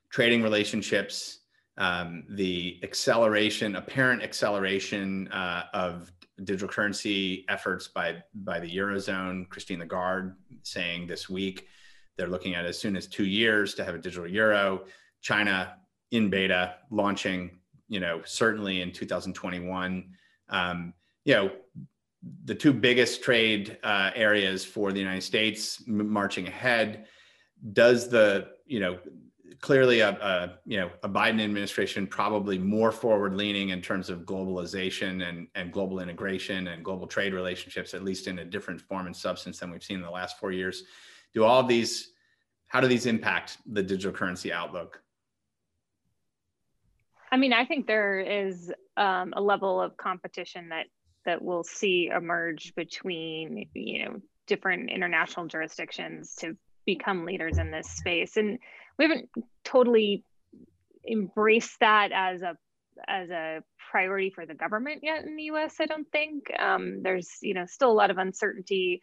[0.10, 1.40] trading relationships,
[1.78, 6.12] um, the acceleration, apparent acceleration uh, of
[6.44, 9.48] digital currency efforts by by the eurozone.
[9.50, 11.68] Christine Lagarde saying this week
[12.18, 14.84] they're looking at as soon as two years to have a digital euro.
[15.22, 15.78] China
[16.12, 20.10] in beta launching, you know, certainly in 2021.
[20.50, 21.52] Um, you know,
[22.46, 27.06] the two biggest trade uh, areas for the United States marching ahead.
[27.74, 29.00] Does the you know
[29.62, 34.22] clearly a, a, you know a Biden administration probably more forward leaning in terms of
[34.22, 39.06] globalization and and global integration and global trade relationships at least in a different form
[39.06, 40.84] and substance than we've seen in the last four years.
[41.34, 42.14] Do all these
[42.68, 45.02] how do these impact the digital currency outlook?
[47.32, 50.86] I mean, I think there is um, a level of competition that
[51.26, 57.88] that we'll see emerge between you know different international jurisdictions to become leaders in this
[57.90, 58.58] space and
[59.00, 59.30] we haven't
[59.64, 60.24] totally
[61.10, 62.56] embraced that as a
[63.08, 65.78] as a priority for the government yet in the U.S.
[65.80, 69.02] I don't think um, there's you know still a lot of uncertainty.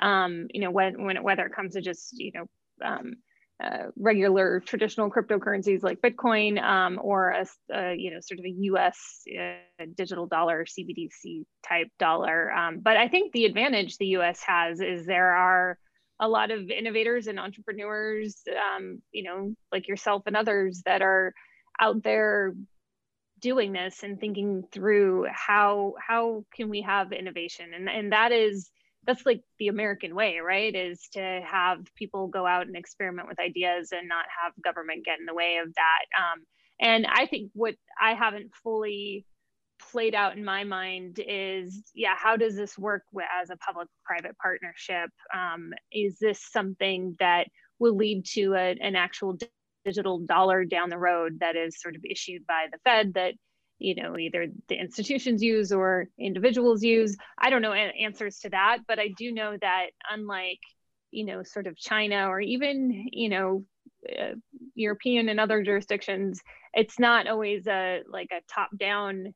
[0.00, 2.46] Um, you know when when whether it comes to just you know
[2.84, 3.14] um,
[3.62, 8.54] uh, regular traditional cryptocurrencies like Bitcoin um, or a, a, you know sort of a
[8.60, 9.22] U.S.
[9.36, 12.52] Uh, digital dollar CBDC type dollar.
[12.52, 14.42] Um, but I think the advantage the U.S.
[14.46, 15.78] has is there are
[16.20, 18.42] a lot of innovators and entrepreneurs,
[18.76, 21.32] um, you know, like yourself and others that are
[21.80, 22.54] out there
[23.40, 28.68] doing this and thinking through how how can we have innovation and and that is
[29.08, 30.74] that's like the American way, right?
[30.74, 35.18] Is to have people go out and experiment with ideas and not have government get
[35.18, 36.04] in the way of that.
[36.18, 36.44] Um,
[36.80, 39.24] and I think what I haven't fully
[39.78, 43.02] played out in my mind is yeah how does this work
[43.40, 45.10] as a public private partnership?
[45.34, 49.38] Um, is this something that will lead to a, an actual
[49.84, 53.34] digital dollar down the road that is sort of issued by the fed that
[53.78, 57.16] you know either the institutions use or individuals use?
[57.38, 60.60] I don't know answers to that but i do know that unlike
[61.10, 63.64] you know sort of china or even you know
[64.08, 64.34] uh,
[64.74, 66.40] european and other jurisdictions
[66.74, 69.34] it's not always a like a top down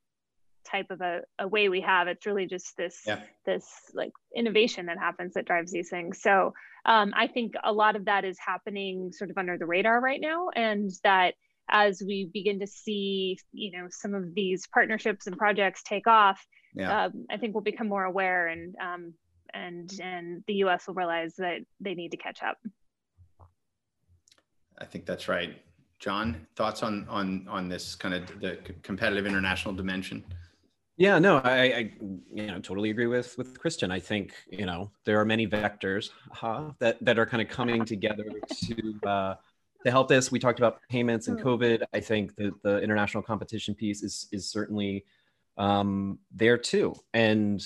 [0.64, 2.09] type of a, a way we have.
[2.09, 3.20] It's really just this yeah.
[3.46, 6.20] this like innovation that happens that drives these things.
[6.20, 6.53] So
[6.85, 10.20] um, i think a lot of that is happening sort of under the radar right
[10.20, 11.35] now and that
[11.68, 16.44] as we begin to see you know some of these partnerships and projects take off
[16.75, 17.05] yeah.
[17.05, 19.14] um, i think we'll become more aware and um,
[19.55, 22.59] and and the us will realize that they need to catch up.
[24.79, 25.57] I think that's right.
[25.98, 30.25] John thoughts on on on this kind of the competitive international dimension
[30.96, 31.92] yeah, no, I, I,
[32.33, 33.90] you know totally agree with with Kristin.
[33.90, 37.85] I think you know there are many vectors huh, that that are kind of coming
[37.85, 38.26] together
[38.66, 39.35] to uh,
[39.85, 40.31] to help this.
[40.31, 41.46] We talked about payments and hmm.
[41.46, 41.83] COVID.
[41.92, 45.05] I think the the international competition piece is is certainly
[45.57, 47.62] um, there too, and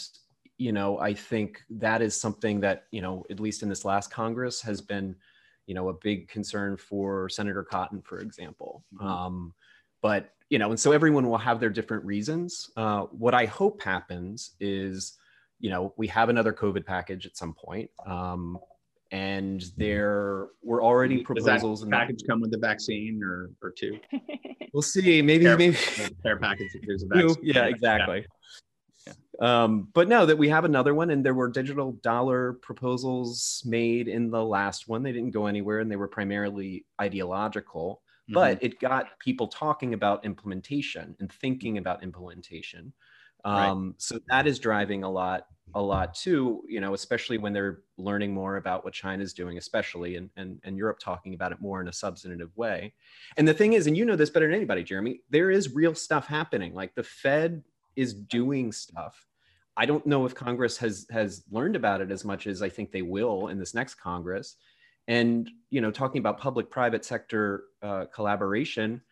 [0.56, 4.10] you know I think that is something that you know at least in this last
[4.10, 5.16] Congress has been
[5.66, 8.84] you know a big concern for Senator Cotton, for example.
[8.94, 9.06] Mm-hmm.
[9.06, 9.54] Um,
[10.00, 12.70] but you know, and so everyone will have their different reasons.
[12.76, 15.14] Uh, what I hope happens is,
[15.58, 18.58] you know, we have another COVID package at some point, um,
[19.10, 21.80] and there were already proposals.
[21.80, 23.98] Does that package come with the vaccine or or two?
[24.72, 25.20] we'll see.
[25.20, 25.76] Maybe care, maybe
[26.22, 26.76] care package.
[26.86, 27.36] There's a vaccine.
[27.42, 28.26] Yeah, exactly.
[29.06, 29.12] Yeah.
[29.40, 34.06] Um, but no, that we have another one, and there were digital dollar proposals made
[34.08, 35.02] in the last one.
[35.02, 38.34] They didn't go anywhere, and they were primarily ideological mm-hmm.
[38.34, 42.92] but it got people talking about implementation and thinking about implementation.
[43.44, 43.94] Um, right.
[43.98, 46.62] So that is driving a lot, a lot too.
[46.68, 50.76] You know, especially when they're learning more about what China's doing, especially and and and
[50.76, 52.92] Europe talking about it more in a substantive way.
[53.36, 55.94] And the thing is, and you know this better than anybody, Jeremy, there is real
[55.94, 56.74] stuff happening.
[56.74, 57.62] Like the Fed
[57.94, 59.26] is doing stuff.
[59.76, 62.90] I don't know if Congress has has learned about it as much as I think
[62.90, 64.56] they will in this next Congress.
[65.08, 69.02] And you know, talking about public-private sector uh, collaboration,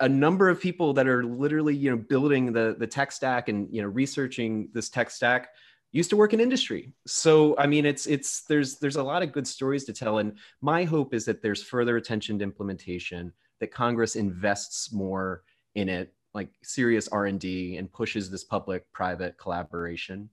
[0.00, 3.68] a number of people that are literally you know building the the tech stack and
[3.70, 5.48] you know researching this tech stack
[5.92, 6.92] used to work in industry.
[7.06, 10.18] So i mean it's it's there's there's a lot of good stories to tell.
[10.18, 15.42] And my hope is that there's further attention to implementation that congress invests more
[15.74, 20.30] in it like serious r&d and pushes this public private collaboration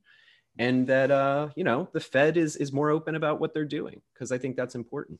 [0.60, 4.02] and that uh you know the fed is is more open about what they're doing
[4.14, 5.20] because i think that's important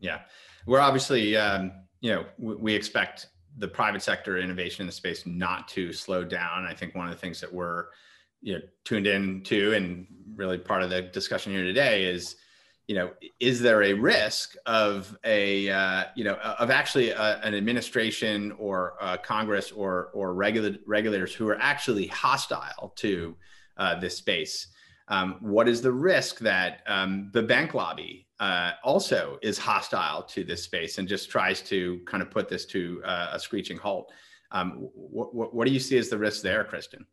[0.00, 0.20] yeah
[0.66, 5.68] we're obviously um you know, we expect the private sector innovation in the space not
[5.68, 6.66] to slow down.
[6.66, 7.86] I think one of the things that we're
[8.42, 12.34] you know tuned in to and really part of the discussion here today is
[12.88, 17.54] you know is there a risk of a uh, you know of actually a, an
[17.54, 23.36] administration or congress or or regula- regulators who are actually hostile to
[23.76, 24.68] uh, this space
[25.08, 30.44] um, what is the risk that um, the bank lobby uh, also is hostile to
[30.44, 34.12] this space and just tries to kind of put this to uh, a screeching halt?
[34.52, 37.04] Um, what, what, what, do you see as the risks there, Kristin?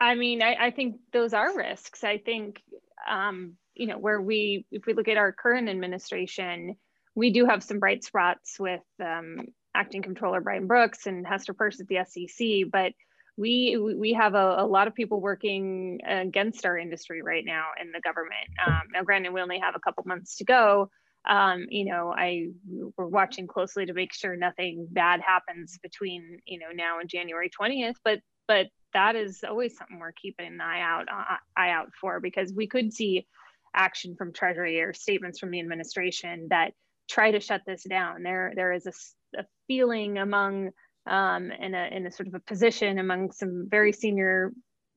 [0.00, 2.04] I mean, I, I think those are risks.
[2.04, 2.62] I think,
[3.08, 6.76] um, you know, where we, if we look at our current administration,
[7.14, 9.38] we do have some bright spots with um,
[9.74, 12.92] acting comptroller Brian Brooks and Hester Peirce at the SEC, but
[13.38, 17.92] we we have a, a, lot of people working against our industry right now in
[17.92, 18.48] the government.
[18.66, 20.90] Um, now, granted, we only have a couple months to go.
[21.28, 22.48] Um, you know, I
[22.96, 27.48] we're watching closely to make sure nothing bad happens between you know now and January
[27.48, 27.96] twentieth.
[28.04, 32.18] But but that is always something we're keeping an eye out uh, eye out for
[32.18, 33.24] because we could see
[33.72, 36.72] action from Treasury or statements from the administration that
[37.08, 38.24] try to shut this down.
[38.24, 40.70] There there is a, a feeling among
[41.08, 44.52] um, in, a, in a sort of a position among some very senior,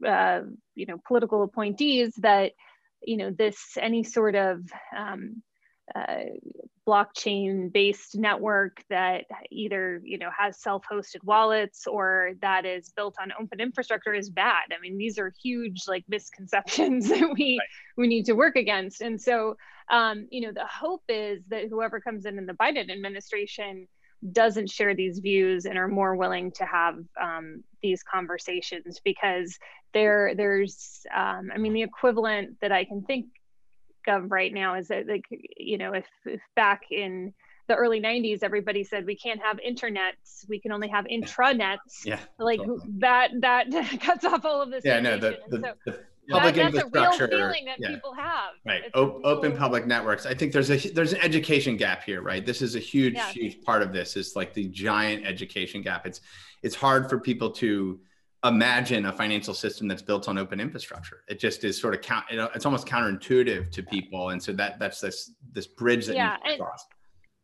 [0.05, 0.41] uh,
[0.75, 2.51] you know, political appointees that,
[3.03, 4.61] you know, this any sort of
[4.95, 5.41] um,
[5.95, 6.23] uh,
[6.87, 13.31] blockchain based network that either you know has self-hosted wallets or that is built on
[13.39, 17.67] open infrastructure is bad i mean these are huge like misconceptions that we right.
[17.97, 19.55] we need to work against and so
[19.91, 23.87] um, you know the hope is that whoever comes in in the biden administration
[24.31, 29.57] doesn't share these views and are more willing to have um, these conversations because
[29.93, 33.25] there there's um, i mean the equivalent that i can think
[34.07, 35.25] of right now is that like
[35.57, 37.33] you know if, if back in
[37.67, 42.03] the early 90s everybody said we can't have internets we can only have intranets.
[42.03, 42.79] Yeah like totally.
[42.99, 45.99] that that cuts off all of this yeah no the, the, so, the
[46.31, 47.27] public that, infrastructure.
[47.27, 47.89] That's a real feeling that yeah.
[47.89, 48.51] people have.
[48.65, 48.83] Right.
[48.93, 50.25] O- open public networks.
[50.25, 52.45] I think there's a there's an education gap here, right?
[52.45, 53.31] This is a huge, yeah.
[53.31, 54.15] huge part of this.
[54.15, 56.05] Is like the giant education gap.
[56.05, 56.21] It's
[56.63, 57.99] it's hard for people to
[58.43, 61.23] imagine a financial system that's built on open infrastructure.
[61.27, 62.25] It just is sort of count.
[62.29, 66.57] It's almost counterintuitive to people, and so that that's this this bridge that yeah, needs
[66.57, 66.85] to cross.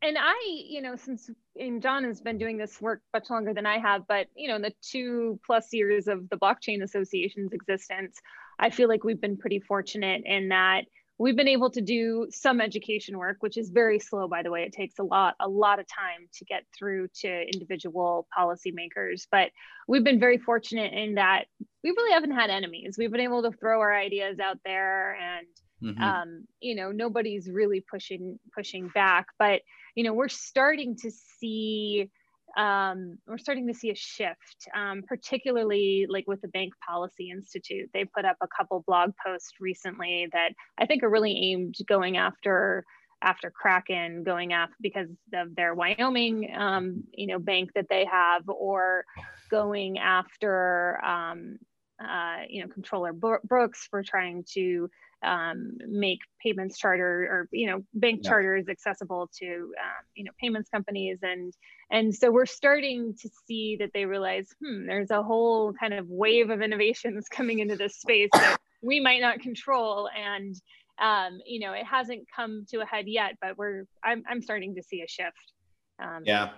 [0.02, 1.30] And I, you know, since
[1.60, 4.56] and John has been doing this work much longer than I have, but you know,
[4.56, 8.20] in the two plus years of the Blockchain Association's existence,
[8.60, 10.84] I feel like we've been pretty fortunate in that
[11.20, 14.64] we've been able to do some education work, which is very slow, by the way.
[14.64, 19.28] It takes a lot, a lot of time to get through to individual policymakers.
[19.32, 19.52] But
[19.88, 21.46] we've been very fortunate in that
[21.84, 22.96] we really haven't had enemies.
[22.98, 25.48] We've been able to throw our ideas out there and
[25.84, 26.02] Mm-hmm.
[26.02, 29.62] Um, you know, nobody's really pushing pushing back, but
[29.96, 32.10] you know, we're starting to see
[32.56, 37.90] um, we're starting to see a shift, um, particularly like with the Bank Policy Institute.
[37.94, 42.18] They put up a couple blog posts recently that I think are really aimed going
[42.18, 42.84] after
[43.22, 48.44] after Kraken, going after because of their Wyoming, um, you know, bank that they have,
[48.48, 49.06] or
[49.50, 51.58] going after, um,
[52.00, 54.89] uh, you know, Comptroller Brooks for trying to
[55.24, 58.30] um, make payments charter or you know bank yeah.
[58.30, 61.20] charters accessible to um, you know payments companies.
[61.22, 61.53] And
[61.89, 66.07] and so we're starting to see that they realize hmm there's a whole kind of
[66.07, 70.09] wave of innovations coming into this space that we might not control.
[70.15, 70.55] And
[70.99, 74.76] um, you know it hasn't come to a head yet but we're i'm, I'm starting
[74.76, 75.53] to see a shift.
[75.99, 76.49] Um, yeah.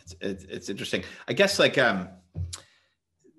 [0.00, 1.04] It's, it's, it's interesting.
[1.28, 2.08] I guess like um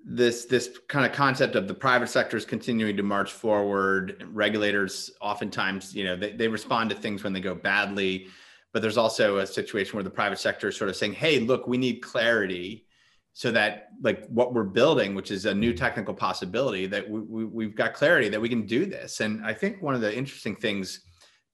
[0.04, 4.24] this this kind of concept of the private sector is continuing to march forward.
[4.32, 8.28] Regulators oftentimes you know they, they respond to things when they go badly.
[8.72, 11.66] But there's also a situation where the private sector is sort of saying, "Hey, look,
[11.66, 12.86] we need clarity."
[13.34, 17.64] so that like what we're building which is a new technical possibility that we, we,
[17.64, 19.20] have got clarity that we can do this.
[19.20, 21.00] And i think one of the interesting things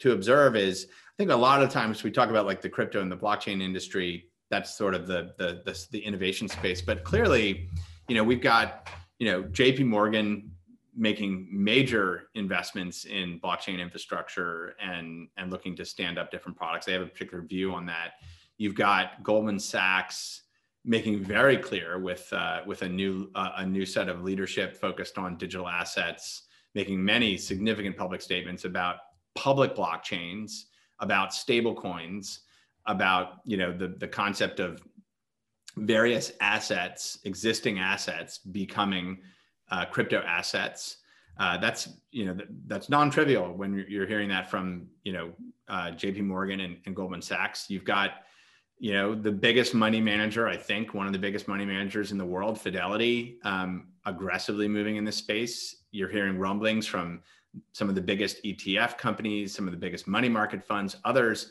[0.00, 3.00] to observe is i think a lot of times we talk about like the crypto
[3.00, 4.28] and the blockchain industry.
[4.50, 6.82] That's sort of the the the, the innovation space.
[6.82, 7.68] But clearly
[8.08, 8.88] you know we've got
[9.18, 10.50] you know jp morgan
[10.98, 16.84] making major investments in blockchain infrastructure and and looking to stand up different products.
[16.84, 18.14] They have a particular view on that.
[18.58, 20.42] You've got goldman sachs
[20.84, 25.16] making very clear with uh, with a new uh, a new set of leadership focused
[25.16, 26.42] on digital assets,
[26.74, 28.96] making many significant public statements about
[29.36, 30.64] public blockchains,
[30.98, 32.40] about stable coins,
[32.86, 34.82] about you know the the concept of
[35.86, 39.18] various assets, existing assets becoming
[39.70, 40.98] uh, crypto assets.
[41.38, 45.32] Uh, that's you know that's non-trivial when you're, you're hearing that from you know
[45.68, 46.22] uh, J.P.
[46.22, 47.70] Morgan and, and Goldman Sachs.
[47.70, 48.12] You've got
[48.78, 52.18] you know the biggest money manager i think one of the biggest money managers in
[52.18, 57.20] the world fidelity um, aggressively moving in this space you're hearing rumblings from
[57.72, 61.50] some of the biggest etf companies some of the biggest money market funds others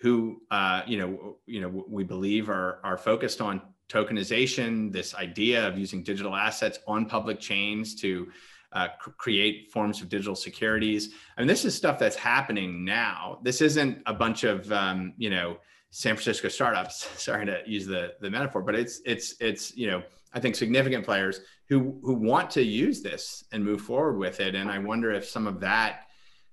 [0.00, 5.66] who uh, you know you know we believe are are focused on tokenization this idea
[5.66, 8.28] of using digital assets on public chains to
[8.72, 13.60] uh, create forms of digital securities I mean this is stuff that's happening now this
[13.60, 15.58] isn't a bunch of um, you know
[15.96, 17.08] San Francisco startups.
[17.22, 20.02] Sorry to use the the metaphor, but it's it's it's you know
[20.34, 24.54] I think significant players who who want to use this and move forward with it.
[24.54, 26.02] And I wonder if some of that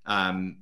[0.06, 0.60] um,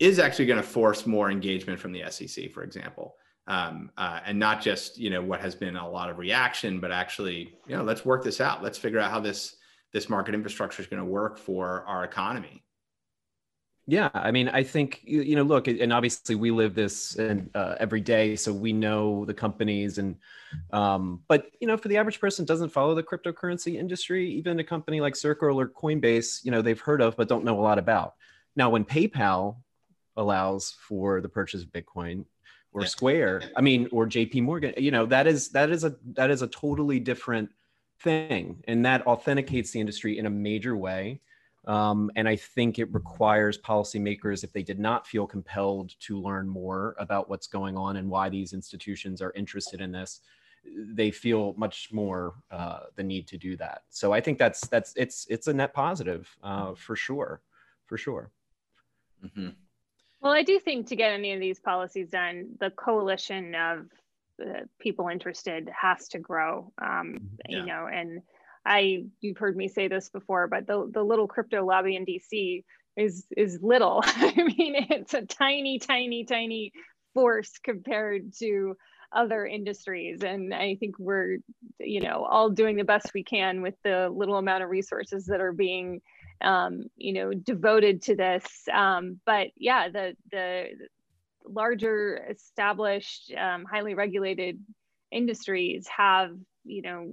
[0.00, 3.14] is actually going to force more engagement from the SEC, for example.
[3.46, 6.90] Um, uh, and not just you know what has been a lot of reaction, but
[6.90, 8.62] actually you know let's work this out.
[8.62, 9.56] Let's figure out how this
[9.92, 12.62] this market infrastructure is going to work for our economy.
[13.86, 17.74] Yeah, I mean, I think you know, look, and obviously we live this and uh,
[17.80, 20.14] every day, so we know the companies, and
[20.72, 24.64] um, but you know, for the average person doesn't follow the cryptocurrency industry, even a
[24.64, 27.78] company like Circle or Coinbase, you know, they've heard of but don't know a lot
[27.78, 28.14] about.
[28.54, 29.56] Now, when PayPal
[30.20, 32.24] allows for the purchase of Bitcoin
[32.72, 32.86] or yeah.
[32.86, 36.42] Square, I mean, or JP Morgan, you know, that is that is a that is
[36.42, 37.50] a totally different
[38.00, 41.20] thing, and that authenticates the industry in a major way
[41.66, 46.48] um, and I think it requires policymakers, if they did not feel compelled to learn
[46.48, 50.20] more about what's going on and why these institutions are interested in this,
[50.64, 53.82] they feel much more uh, the need to do that.
[53.90, 57.42] So I think that's that's it's it's a net positive uh, for sure,
[57.86, 58.30] for sure.
[59.24, 59.50] Mm-hmm.
[60.20, 63.86] Well, I do think to get any of these policies done, the coalition of
[64.40, 66.72] uh, people interested has to grow.
[66.80, 67.58] Um, yeah.
[67.58, 68.22] You know, and
[68.64, 72.64] I you've heard me say this before, but the the little crypto lobby in DC
[72.96, 74.02] is is little.
[74.04, 76.72] I mean, it's a tiny, tiny, tiny
[77.14, 78.76] force compared to
[79.12, 81.38] other industries and i think we're
[81.80, 85.40] you know all doing the best we can with the little amount of resources that
[85.40, 86.00] are being
[86.42, 90.64] um, you know devoted to this um, but yeah the the
[91.44, 94.58] larger established um, highly regulated
[95.10, 97.10] industries have you know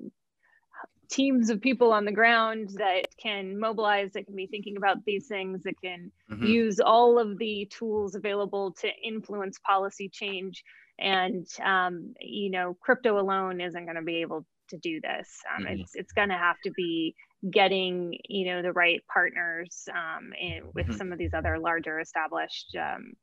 [1.10, 5.28] teams of people on the ground that can mobilize, that can be thinking about these
[5.28, 6.46] things, that can mm-hmm.
[6.46, 10.64] use all of the tools available to influence policy change.
[11.00, 15.42] And um, you know, crypto alone isn't going to be able to do this.
[15.56, 15.82] Um, mm-hmm.
[15.82, 17.16] It's it's going to have to be
[17.52, 20.96] getting you know the right partners um, in, with mm-hmm.
[20.96, 23.14] some of these other larger established um,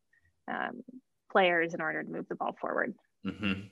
[0.49, 0.83] um,
[1.31, 2.95] players in order to move the ball forward.
[3.27, 3.63] Mm-hmm.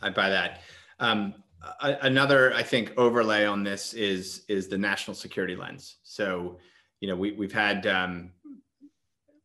[0.00, 0.60] I buy that.
[1.00, 1.34] Um,
[1.80, 6.56] another i think overlay on this is is the national security lens so
[7.00, 8.30] you know we, we've had um,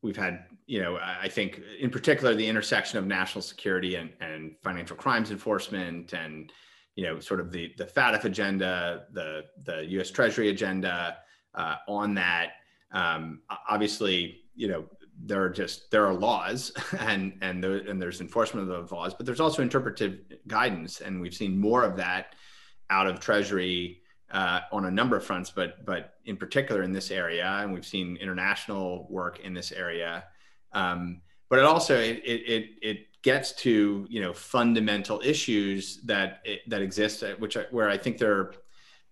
[0.02, 4.56] we've had you know i think in particular the intersection of national security and, and
[4.62, 6.52] financial crimes enforcement and
[6.96, 11.18] you know sort of the the FATF agenda the the us treasury agenda
[11.56, 12.54] uh, on that.
[12.92, 14.86] Um, obviously you know
[15.26, 19.14] there are just there are laws and and there, and there's enforcement of those laws
[19.14, 22.36] but there's also interpretive guidance and we've seen more of that
[22.90, 27.12] out of treasury uh, on a number of fronts but but in particular in this
[27.12, 30.24] area and we've seen international work in this area.
[30.72, 36.82] Um, but it also it, it it gets to you know fundamental issues that that
[36.82, 38.52] exist which where i think there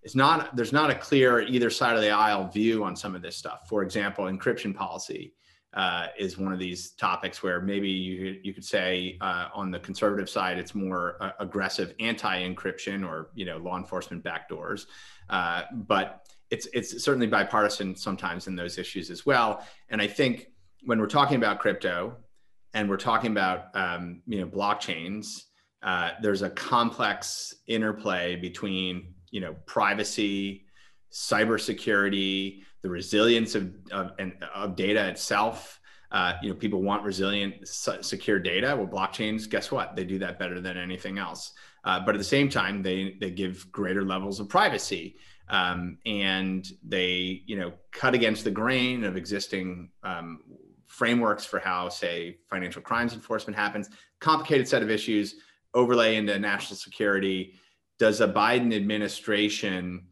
[0.02, 3.22] is not there's not a clear either side of the aisle view on some of
[3.22, 5.34] this stuff for example encryption policy
[5.74, 9.78] uh, is one of these topics where maybe you you could say uh, on the
[9.78, 14.86] conservative side it's more uh, aggressive anti-encryption or you know law enforcement backdoors,
[15.30, 19.66] uh, but it's it's certainly bipartisan sometimes in those issues as well.
[19.88, 20.48] And I think
[20.84, 22.18] when we're talking about crypto,
[22.74, 25.44] and we're talking about um, you know blockchains,
[25.82, 30.66] uh, there's a complex interplay between you know privacy,
[31.10, 34.12] cybersecurity, the resilience of of,
[34.54, 35.78] of data itself.
[36.10, 38.76] Uh, you know, people want resilient, secure data.
[38.76, 39.96] Well, blockchains, guess what?
[39.96, 41.54] They do that better than anything else.
[41.84, 45.16] Uh, but at the same time, they they give greater levels of privacy,
[45.48, 50.40] um, and they you know cut against the grain of existing um,
[50.92, 53.88] frameworks for how, say, financial crimes enforcement happens.
[54.20, 55.36] Complicated set of issues
[55.72, 57.54] overlay into national security.
[57.98, 60.06] Does a Biden administration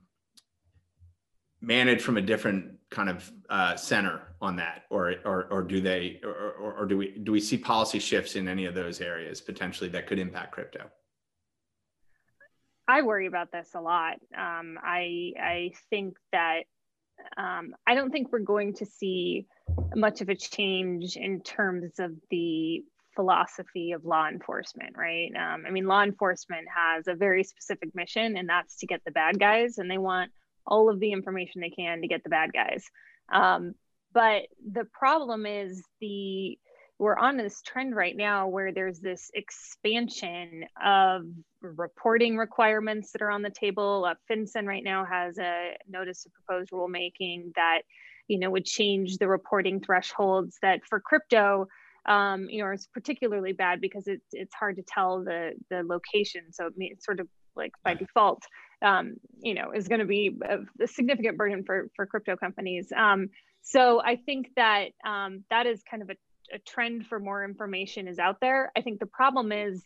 [1.61, 6.19] manage from a different kind of uh, center on that, or or or do they,
[6.25, 9.41] or, or, or do we do we see policy shifts in any of those areas
[9.43, 10.91] potentially that could impact crypto?
[12.89, 14.15] I worry about this a lot.
[14.35, 16.63] Um, I I think that
[17.37, 19.47] um, I don't think we're going to see
[19.95, 25.31] much of a change in terms of the philosophy of law enforcement, right?
[25.37, 29.11] Um, I mean, law enforcement has a very specific mission, and that's to get the
[29.11, 30.31] bad guys, and they want
[30.67, 32.85] all of the information they can to get the bad guys.
[33.33, 33.75] Um,
[34.13, 34.43] but
[34.73, 36.59] the problem is the
[37.01, 41.23] we're on this trend right now where there's this expansion of
[41.63, 44.07] reporting requirements that are on the table.
[44.07, 47.81] Uh, FinCEN right now has a notice of proposed rulemaking that,
[48.29, 51.67] you know, would change the reporting thresholds that for crypto,
[52.07, 56.53] um, you know, is particularly bad because it's it's hard to tell the the location.
[56.53, 58.43] So it's sort of like by default,
[58.83, 62.93] um, you know, is going to be a, a, significant burden for for crypto companies.
[62.95, 63.31] Um,
[63.63, 66.15] so I think that um, that is kind of a
[66.53, 68.73] a trend for more information is out there.
[68.77, 69.85] I think the problem is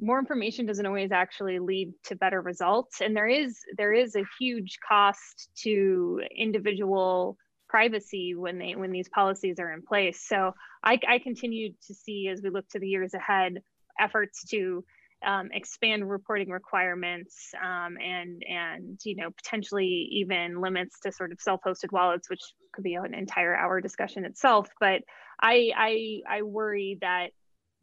[0.00, 4.24] more information doesn't always actually lead to better results and there is there is a
[4.38, 7.36] huge cost to individual
[7.68, 10.52] privacy when they when these policies are in place so
[10.82, 13.62] i, I continue to see as we look to the years ahead
[13.98, 14.84] efforts to
[15.24, 21.40] um, expand reporting requirements um, and and you know potentially even limits to sort of
[21.40, 22.40] self-hosted wallets which
[22.72, 25.02] could be an entire hour discussion itself but
[25.40, 27.28] I I I worry that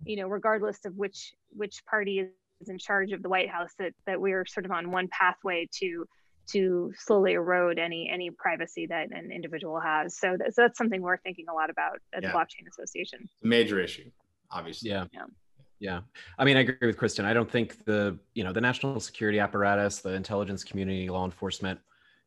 [0.06, 2.30] you know regardless of which which party
[2.62, 5.68] is in charge of the White House that that we're sort of on one pathway
[5.80, 6.06] to
[6.48, 10.18] to slowly erode any any privacy that an individual has.
[10.18, 12.32] So that's, that's something we're thinking a lot about at yeah.
[12.32, 13.28] the Blockchain Association.
[13.44, 14.10] Major issue,
[14.52, 14.90] obviously.
[14.90, 15.06] Yeah.
[15.14, 15.26] yeah.
[15.80, 16.00] Yeah.
[16.40, 17.24] I mean, I agree with Kristin.
[17.24, 21.80] I don't think the, you know, the national security apparatus, the intelligence community, law enforcement,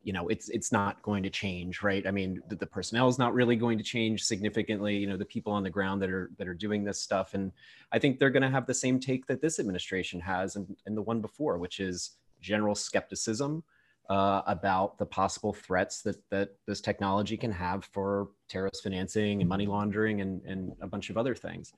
[0.03, 2.05] you know it's it's not going to change right?
[2.07, 5.25] I mean the, the, personnel is not really going to change significantly you know the
[5.25, 7.33] people on the ground that are that are doing this stuff.
[7.33, 7.51] And
[7.91, 10.97] i think they're going to have the same take that this administration has and, and
[10.97, 13.63] the one before which is general skepticism
[14.09, 19.47] uh, about the possible threats that that this technology can have for terrorist financing and
[19.47, 21.71] money laundering and and a bunch of other things.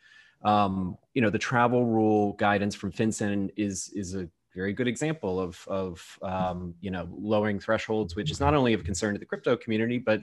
[0.44, 5.40] Um, you know the travel rule guidance from FinCEN is is a very good example
[5.40, 9.26] of, of um, you know, lowering thresholds, which is not only of concern to the
[9.26, 10.22] crypto community, but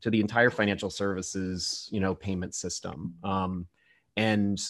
[0.00, 3.14] to the entire financial services, you know, payment system.
[3.24, 3.66] Um,
[4.16, 4.60] and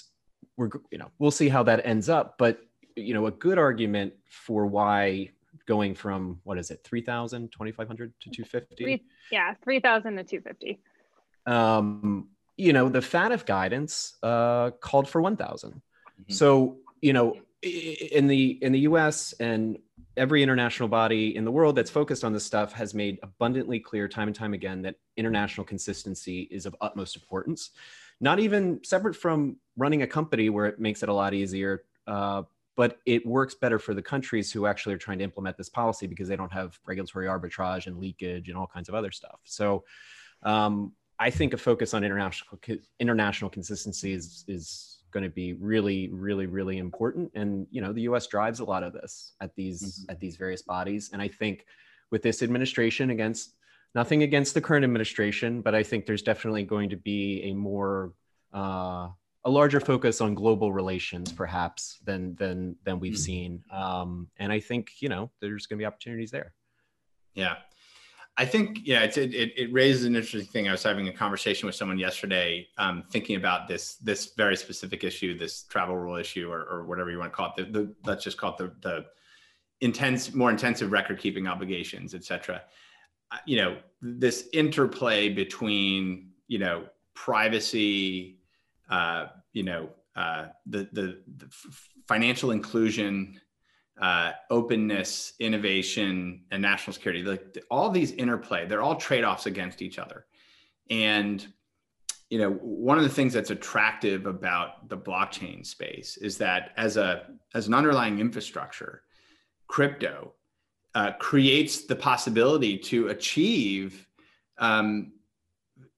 [0.57, 2.37] we're, you know, we'll see how that ends up.
[2.39, 2.61] But,
[2.97, 5.31] you know, a good argument for why
[5.67, 8.85] going from, what is it, 3,000, 2,500 to 250?
[8.85, 10.81] Three, yeah, 3,000 to 250.
[11.47, 15.71] Um, you know, the FATF guidance uh, called for 1,000.
[15.71, 16.33] Mm-hmm.
[16.33, 19.79] So, you know, in the in the US and
[20.17, 24.07] every international body in the world that's focused on this stuff has made abundantly clear
[24.07, 27.71] time and time again that international consistency is of utmost importance.
[28.21, 32.43] Not even separate from running a company where it makes it a lot easier uh,
[32.77, 36.09] but it works better for the countries who actually are trying to implement this policy
[36.09, 39.39] because they don't have regulatory arbitrage and leakage and all kinds of other stuff.
[39.45, 39.85] So
[40.43, 42.61] um, i think a focus on international
[43.01, 47.31] international consistency is is going to be really really really important.
[47.35, 50.11] And you know the us drives a lot of this at these mm-hmm.
[50.11, 51.11] at these various bodies.
[51.13, 51.65] And i think
[52.11, 53.55] with this administration against
[53.95, 58.13] nothing against the current administration but i think there's definitely going to be a more
[58.53, 59.09] uh,
[59.47, 63.31] a larger focus on global relations perhaps than than than we've mm-hmm.
[63.31, 63.65] seen.
[63.71, 66.53] Um, and i think you know there's going to be opportunities there.
[67.35, 67.57] Yeah
[68.37, 70.69] I think, yeah, it, it, it raises an interesting thing.
[70.69, 75.05] I was having a conversation with someone yesterday, um, thinking about this this very specific
[75.05, 77.73] issue, this travel rule issue, or, or whatever you want to call it.
[77.73, 79.05] The, the let's just call it the, the
[79.81, 82.63] intense, more intensive record keeping obligations, et cetera.
[83.31, 88.41] Uh, you know, this interplay between you know privacy,
[88.91, 91.49] uh, you know, uh, the, the the
[92.09, 93.41] financial inclusion
[94.01, 97.23] uh, openness, innovation, and national security.
[97.23, 100.27] Like all these interplay, they're all trade offs against each other.
[100.91, 101.47] And
[102.31, 106.97] you know, one of the things that's attractive about the blockchain space is that as
[106.97, 109.03] a as an underlying infrastructure,
[109.69, 110.33] crypto
[110.95, 114.07] uh, creates the possibility to achieve
[114.59, 115.13] um,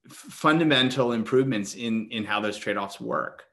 [0.09, 3.45] fundamental improvements in in how those trade-offs work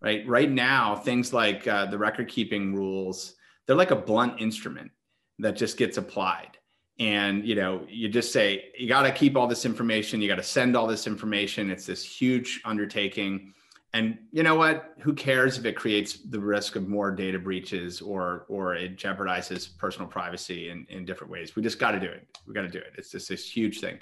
[0.00, 3.36] right right now things like uh, the record keeping rules
[3.72, 4.90] they're like a blunt instrument
[5.38, 6.58] that just gets applied.
[6.98, 10.36] And you know you just say you got to keep all this information you got
[10.36, 11.70] to send all this information.
[11.70, 13.54] It's this huge undertaking.
[13.94, 14.92] And you know what?
[15.00, 19.74] Who cares if it creates the risk of more data breaches or or it jeopardizes
[19.78, 21.56] personal privacy in, in different ways?
[21.56, 22.28] We just got to do it.
[22.46, 22.92] We got to do it.
[22.98, 24.00] It's just this huge thing.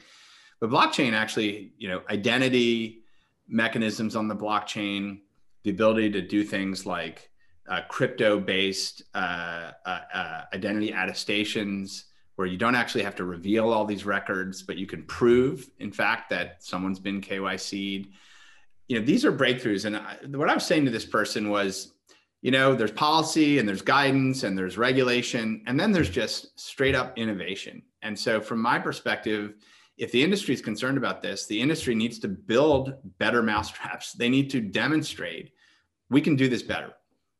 [0.58, 3.04] But blockchain actually you know identity
[3.46, 5.20] mechanisms on the blockchain
[5.62, 7.29] the ability to do things like
[7.70, 12.06] uh, crypto based uh, uh, uh identity attestations
[12.40, 15.92] where you don't actually have to reveal all these records, but you can prove, in
[15.92, 18.08] fact, that someone's been KYC'd.
[18.88, 19.84] You know, these are breakthroughs.
[19.84, 21.92] And I, what I was saying to this person was,
[22.40, 26.94] you know, there's policy and there's guidance and there's regulation, and then there's just straight
[26.94, 27.82] up innovation.
[28.00, 29.52] And so, from my perspective,
[29.98, 34.14] if the industry is concerned about this, the industry needs to build better mousetraps.
[34.14, 35.52] They need to demonstrate
[36.08, 36.94] we can do this better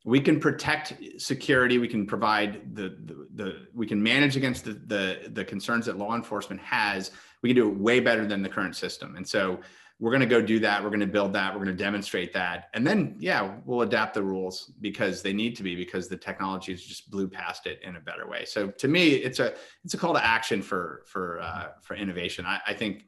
[0.05, 1.79] we can protect security.
[1.79, 5.99] We can provide the, the, the we can manage against the, the the concerns that
[5.99, 7.11] law enforcement has.
[7.43, 9.17] We can do it way better than the current system.
[9.17, 9.61] And so
[9.99, 10.83] we're going to go do that.
[10.83, 11.53] We're going to build that.
[11.53, 12.71] We're going to demonstrate that.
[12.73, 16.73] And then yeah we'll adapt the rules because they need to be because the technology
[16.73, 18.47] has just blew past it in a better way.
[18.47, 22.47] So to me it's a it's a call to action for for uh, for innovation.
[22.47, 23.05] I, I think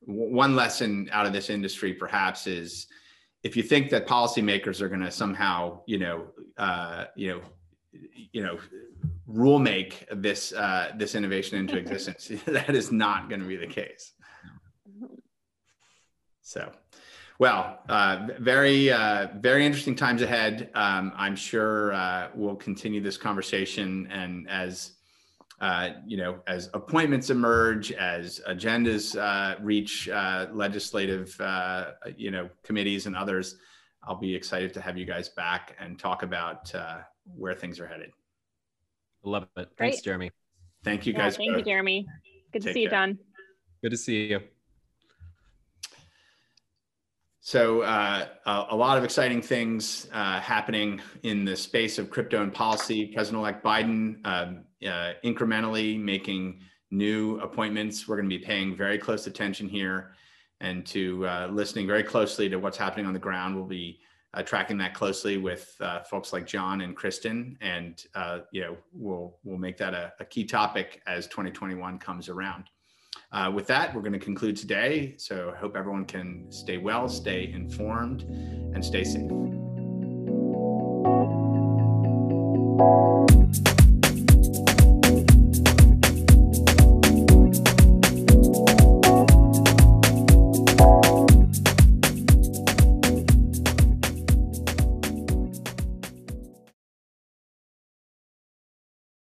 [0.00, 2.88] one lesson out of this industry perhaps is
[3.46, 6.26] if you think that policymakers are going to somehow, you know,
[6.58, 7.40] uh, you know,
[8.32, 8.58] you know,
[9.28, 13.68] rule make this uh, this innovation into existence, that is not going to be the
[13.68, 14.12] case.
[16.42, 16.72] So,
[17.38, 20.70] well, uh, very uh, very interesting times ahead.
[20.74, 24.95] Um, I'm sure uh, we'll continue this conversation, and as
[25.60, 32.48] uh, you know, as appointments emerge, as agendas uh, reach uh, legislative, uh, you know,
[32.62, 33.56] committees and others,
[34.04, 36.98] I'll be excited to have you guys back and talk about uh,
[37.36, 38.10] where things are headed.
[39.24, 39.48] Love it.
[39.54, 39.70] Great.
[39.78, 40.30] Thanks, Jeremy.
[40.84, 41.34] Thank you, guys.
[41.34, 41.58] Yeah, thank both.
[41.58, 42.06] you, Jeremy.
[42.52, 42.82] Good Take to see care.
[42.82, 43.18] you, John.
[43.82, 44.40] Good to see you.
[47.40, 52.52] So uh, a lot of exciting things uh, happening in the space of crypto and
[52.52, 53.06] policy.
[53.06, 56.60] President-elect Biden um, uh, incrementally making
[56.90, 58.06] new appointments.
[58.06, 60.12] We're going to be paying very close attention here
[60.60, 63.54] and to uh, listening very closely to what's happening on the ground.
[63.54, 64.00] We'll be
[64.34, 68.02] uh, tracking that closely with uh, folks like John and Kristin, and
[68.52, 72.64] you know we'll we'll make that a, a key topic as 2021 comes around.
[73.32, 75.14] Uh, with that, we're going to conclude today.
[75.18, 79.30] So I hope everyone can stay well, stay informed, and stay safe.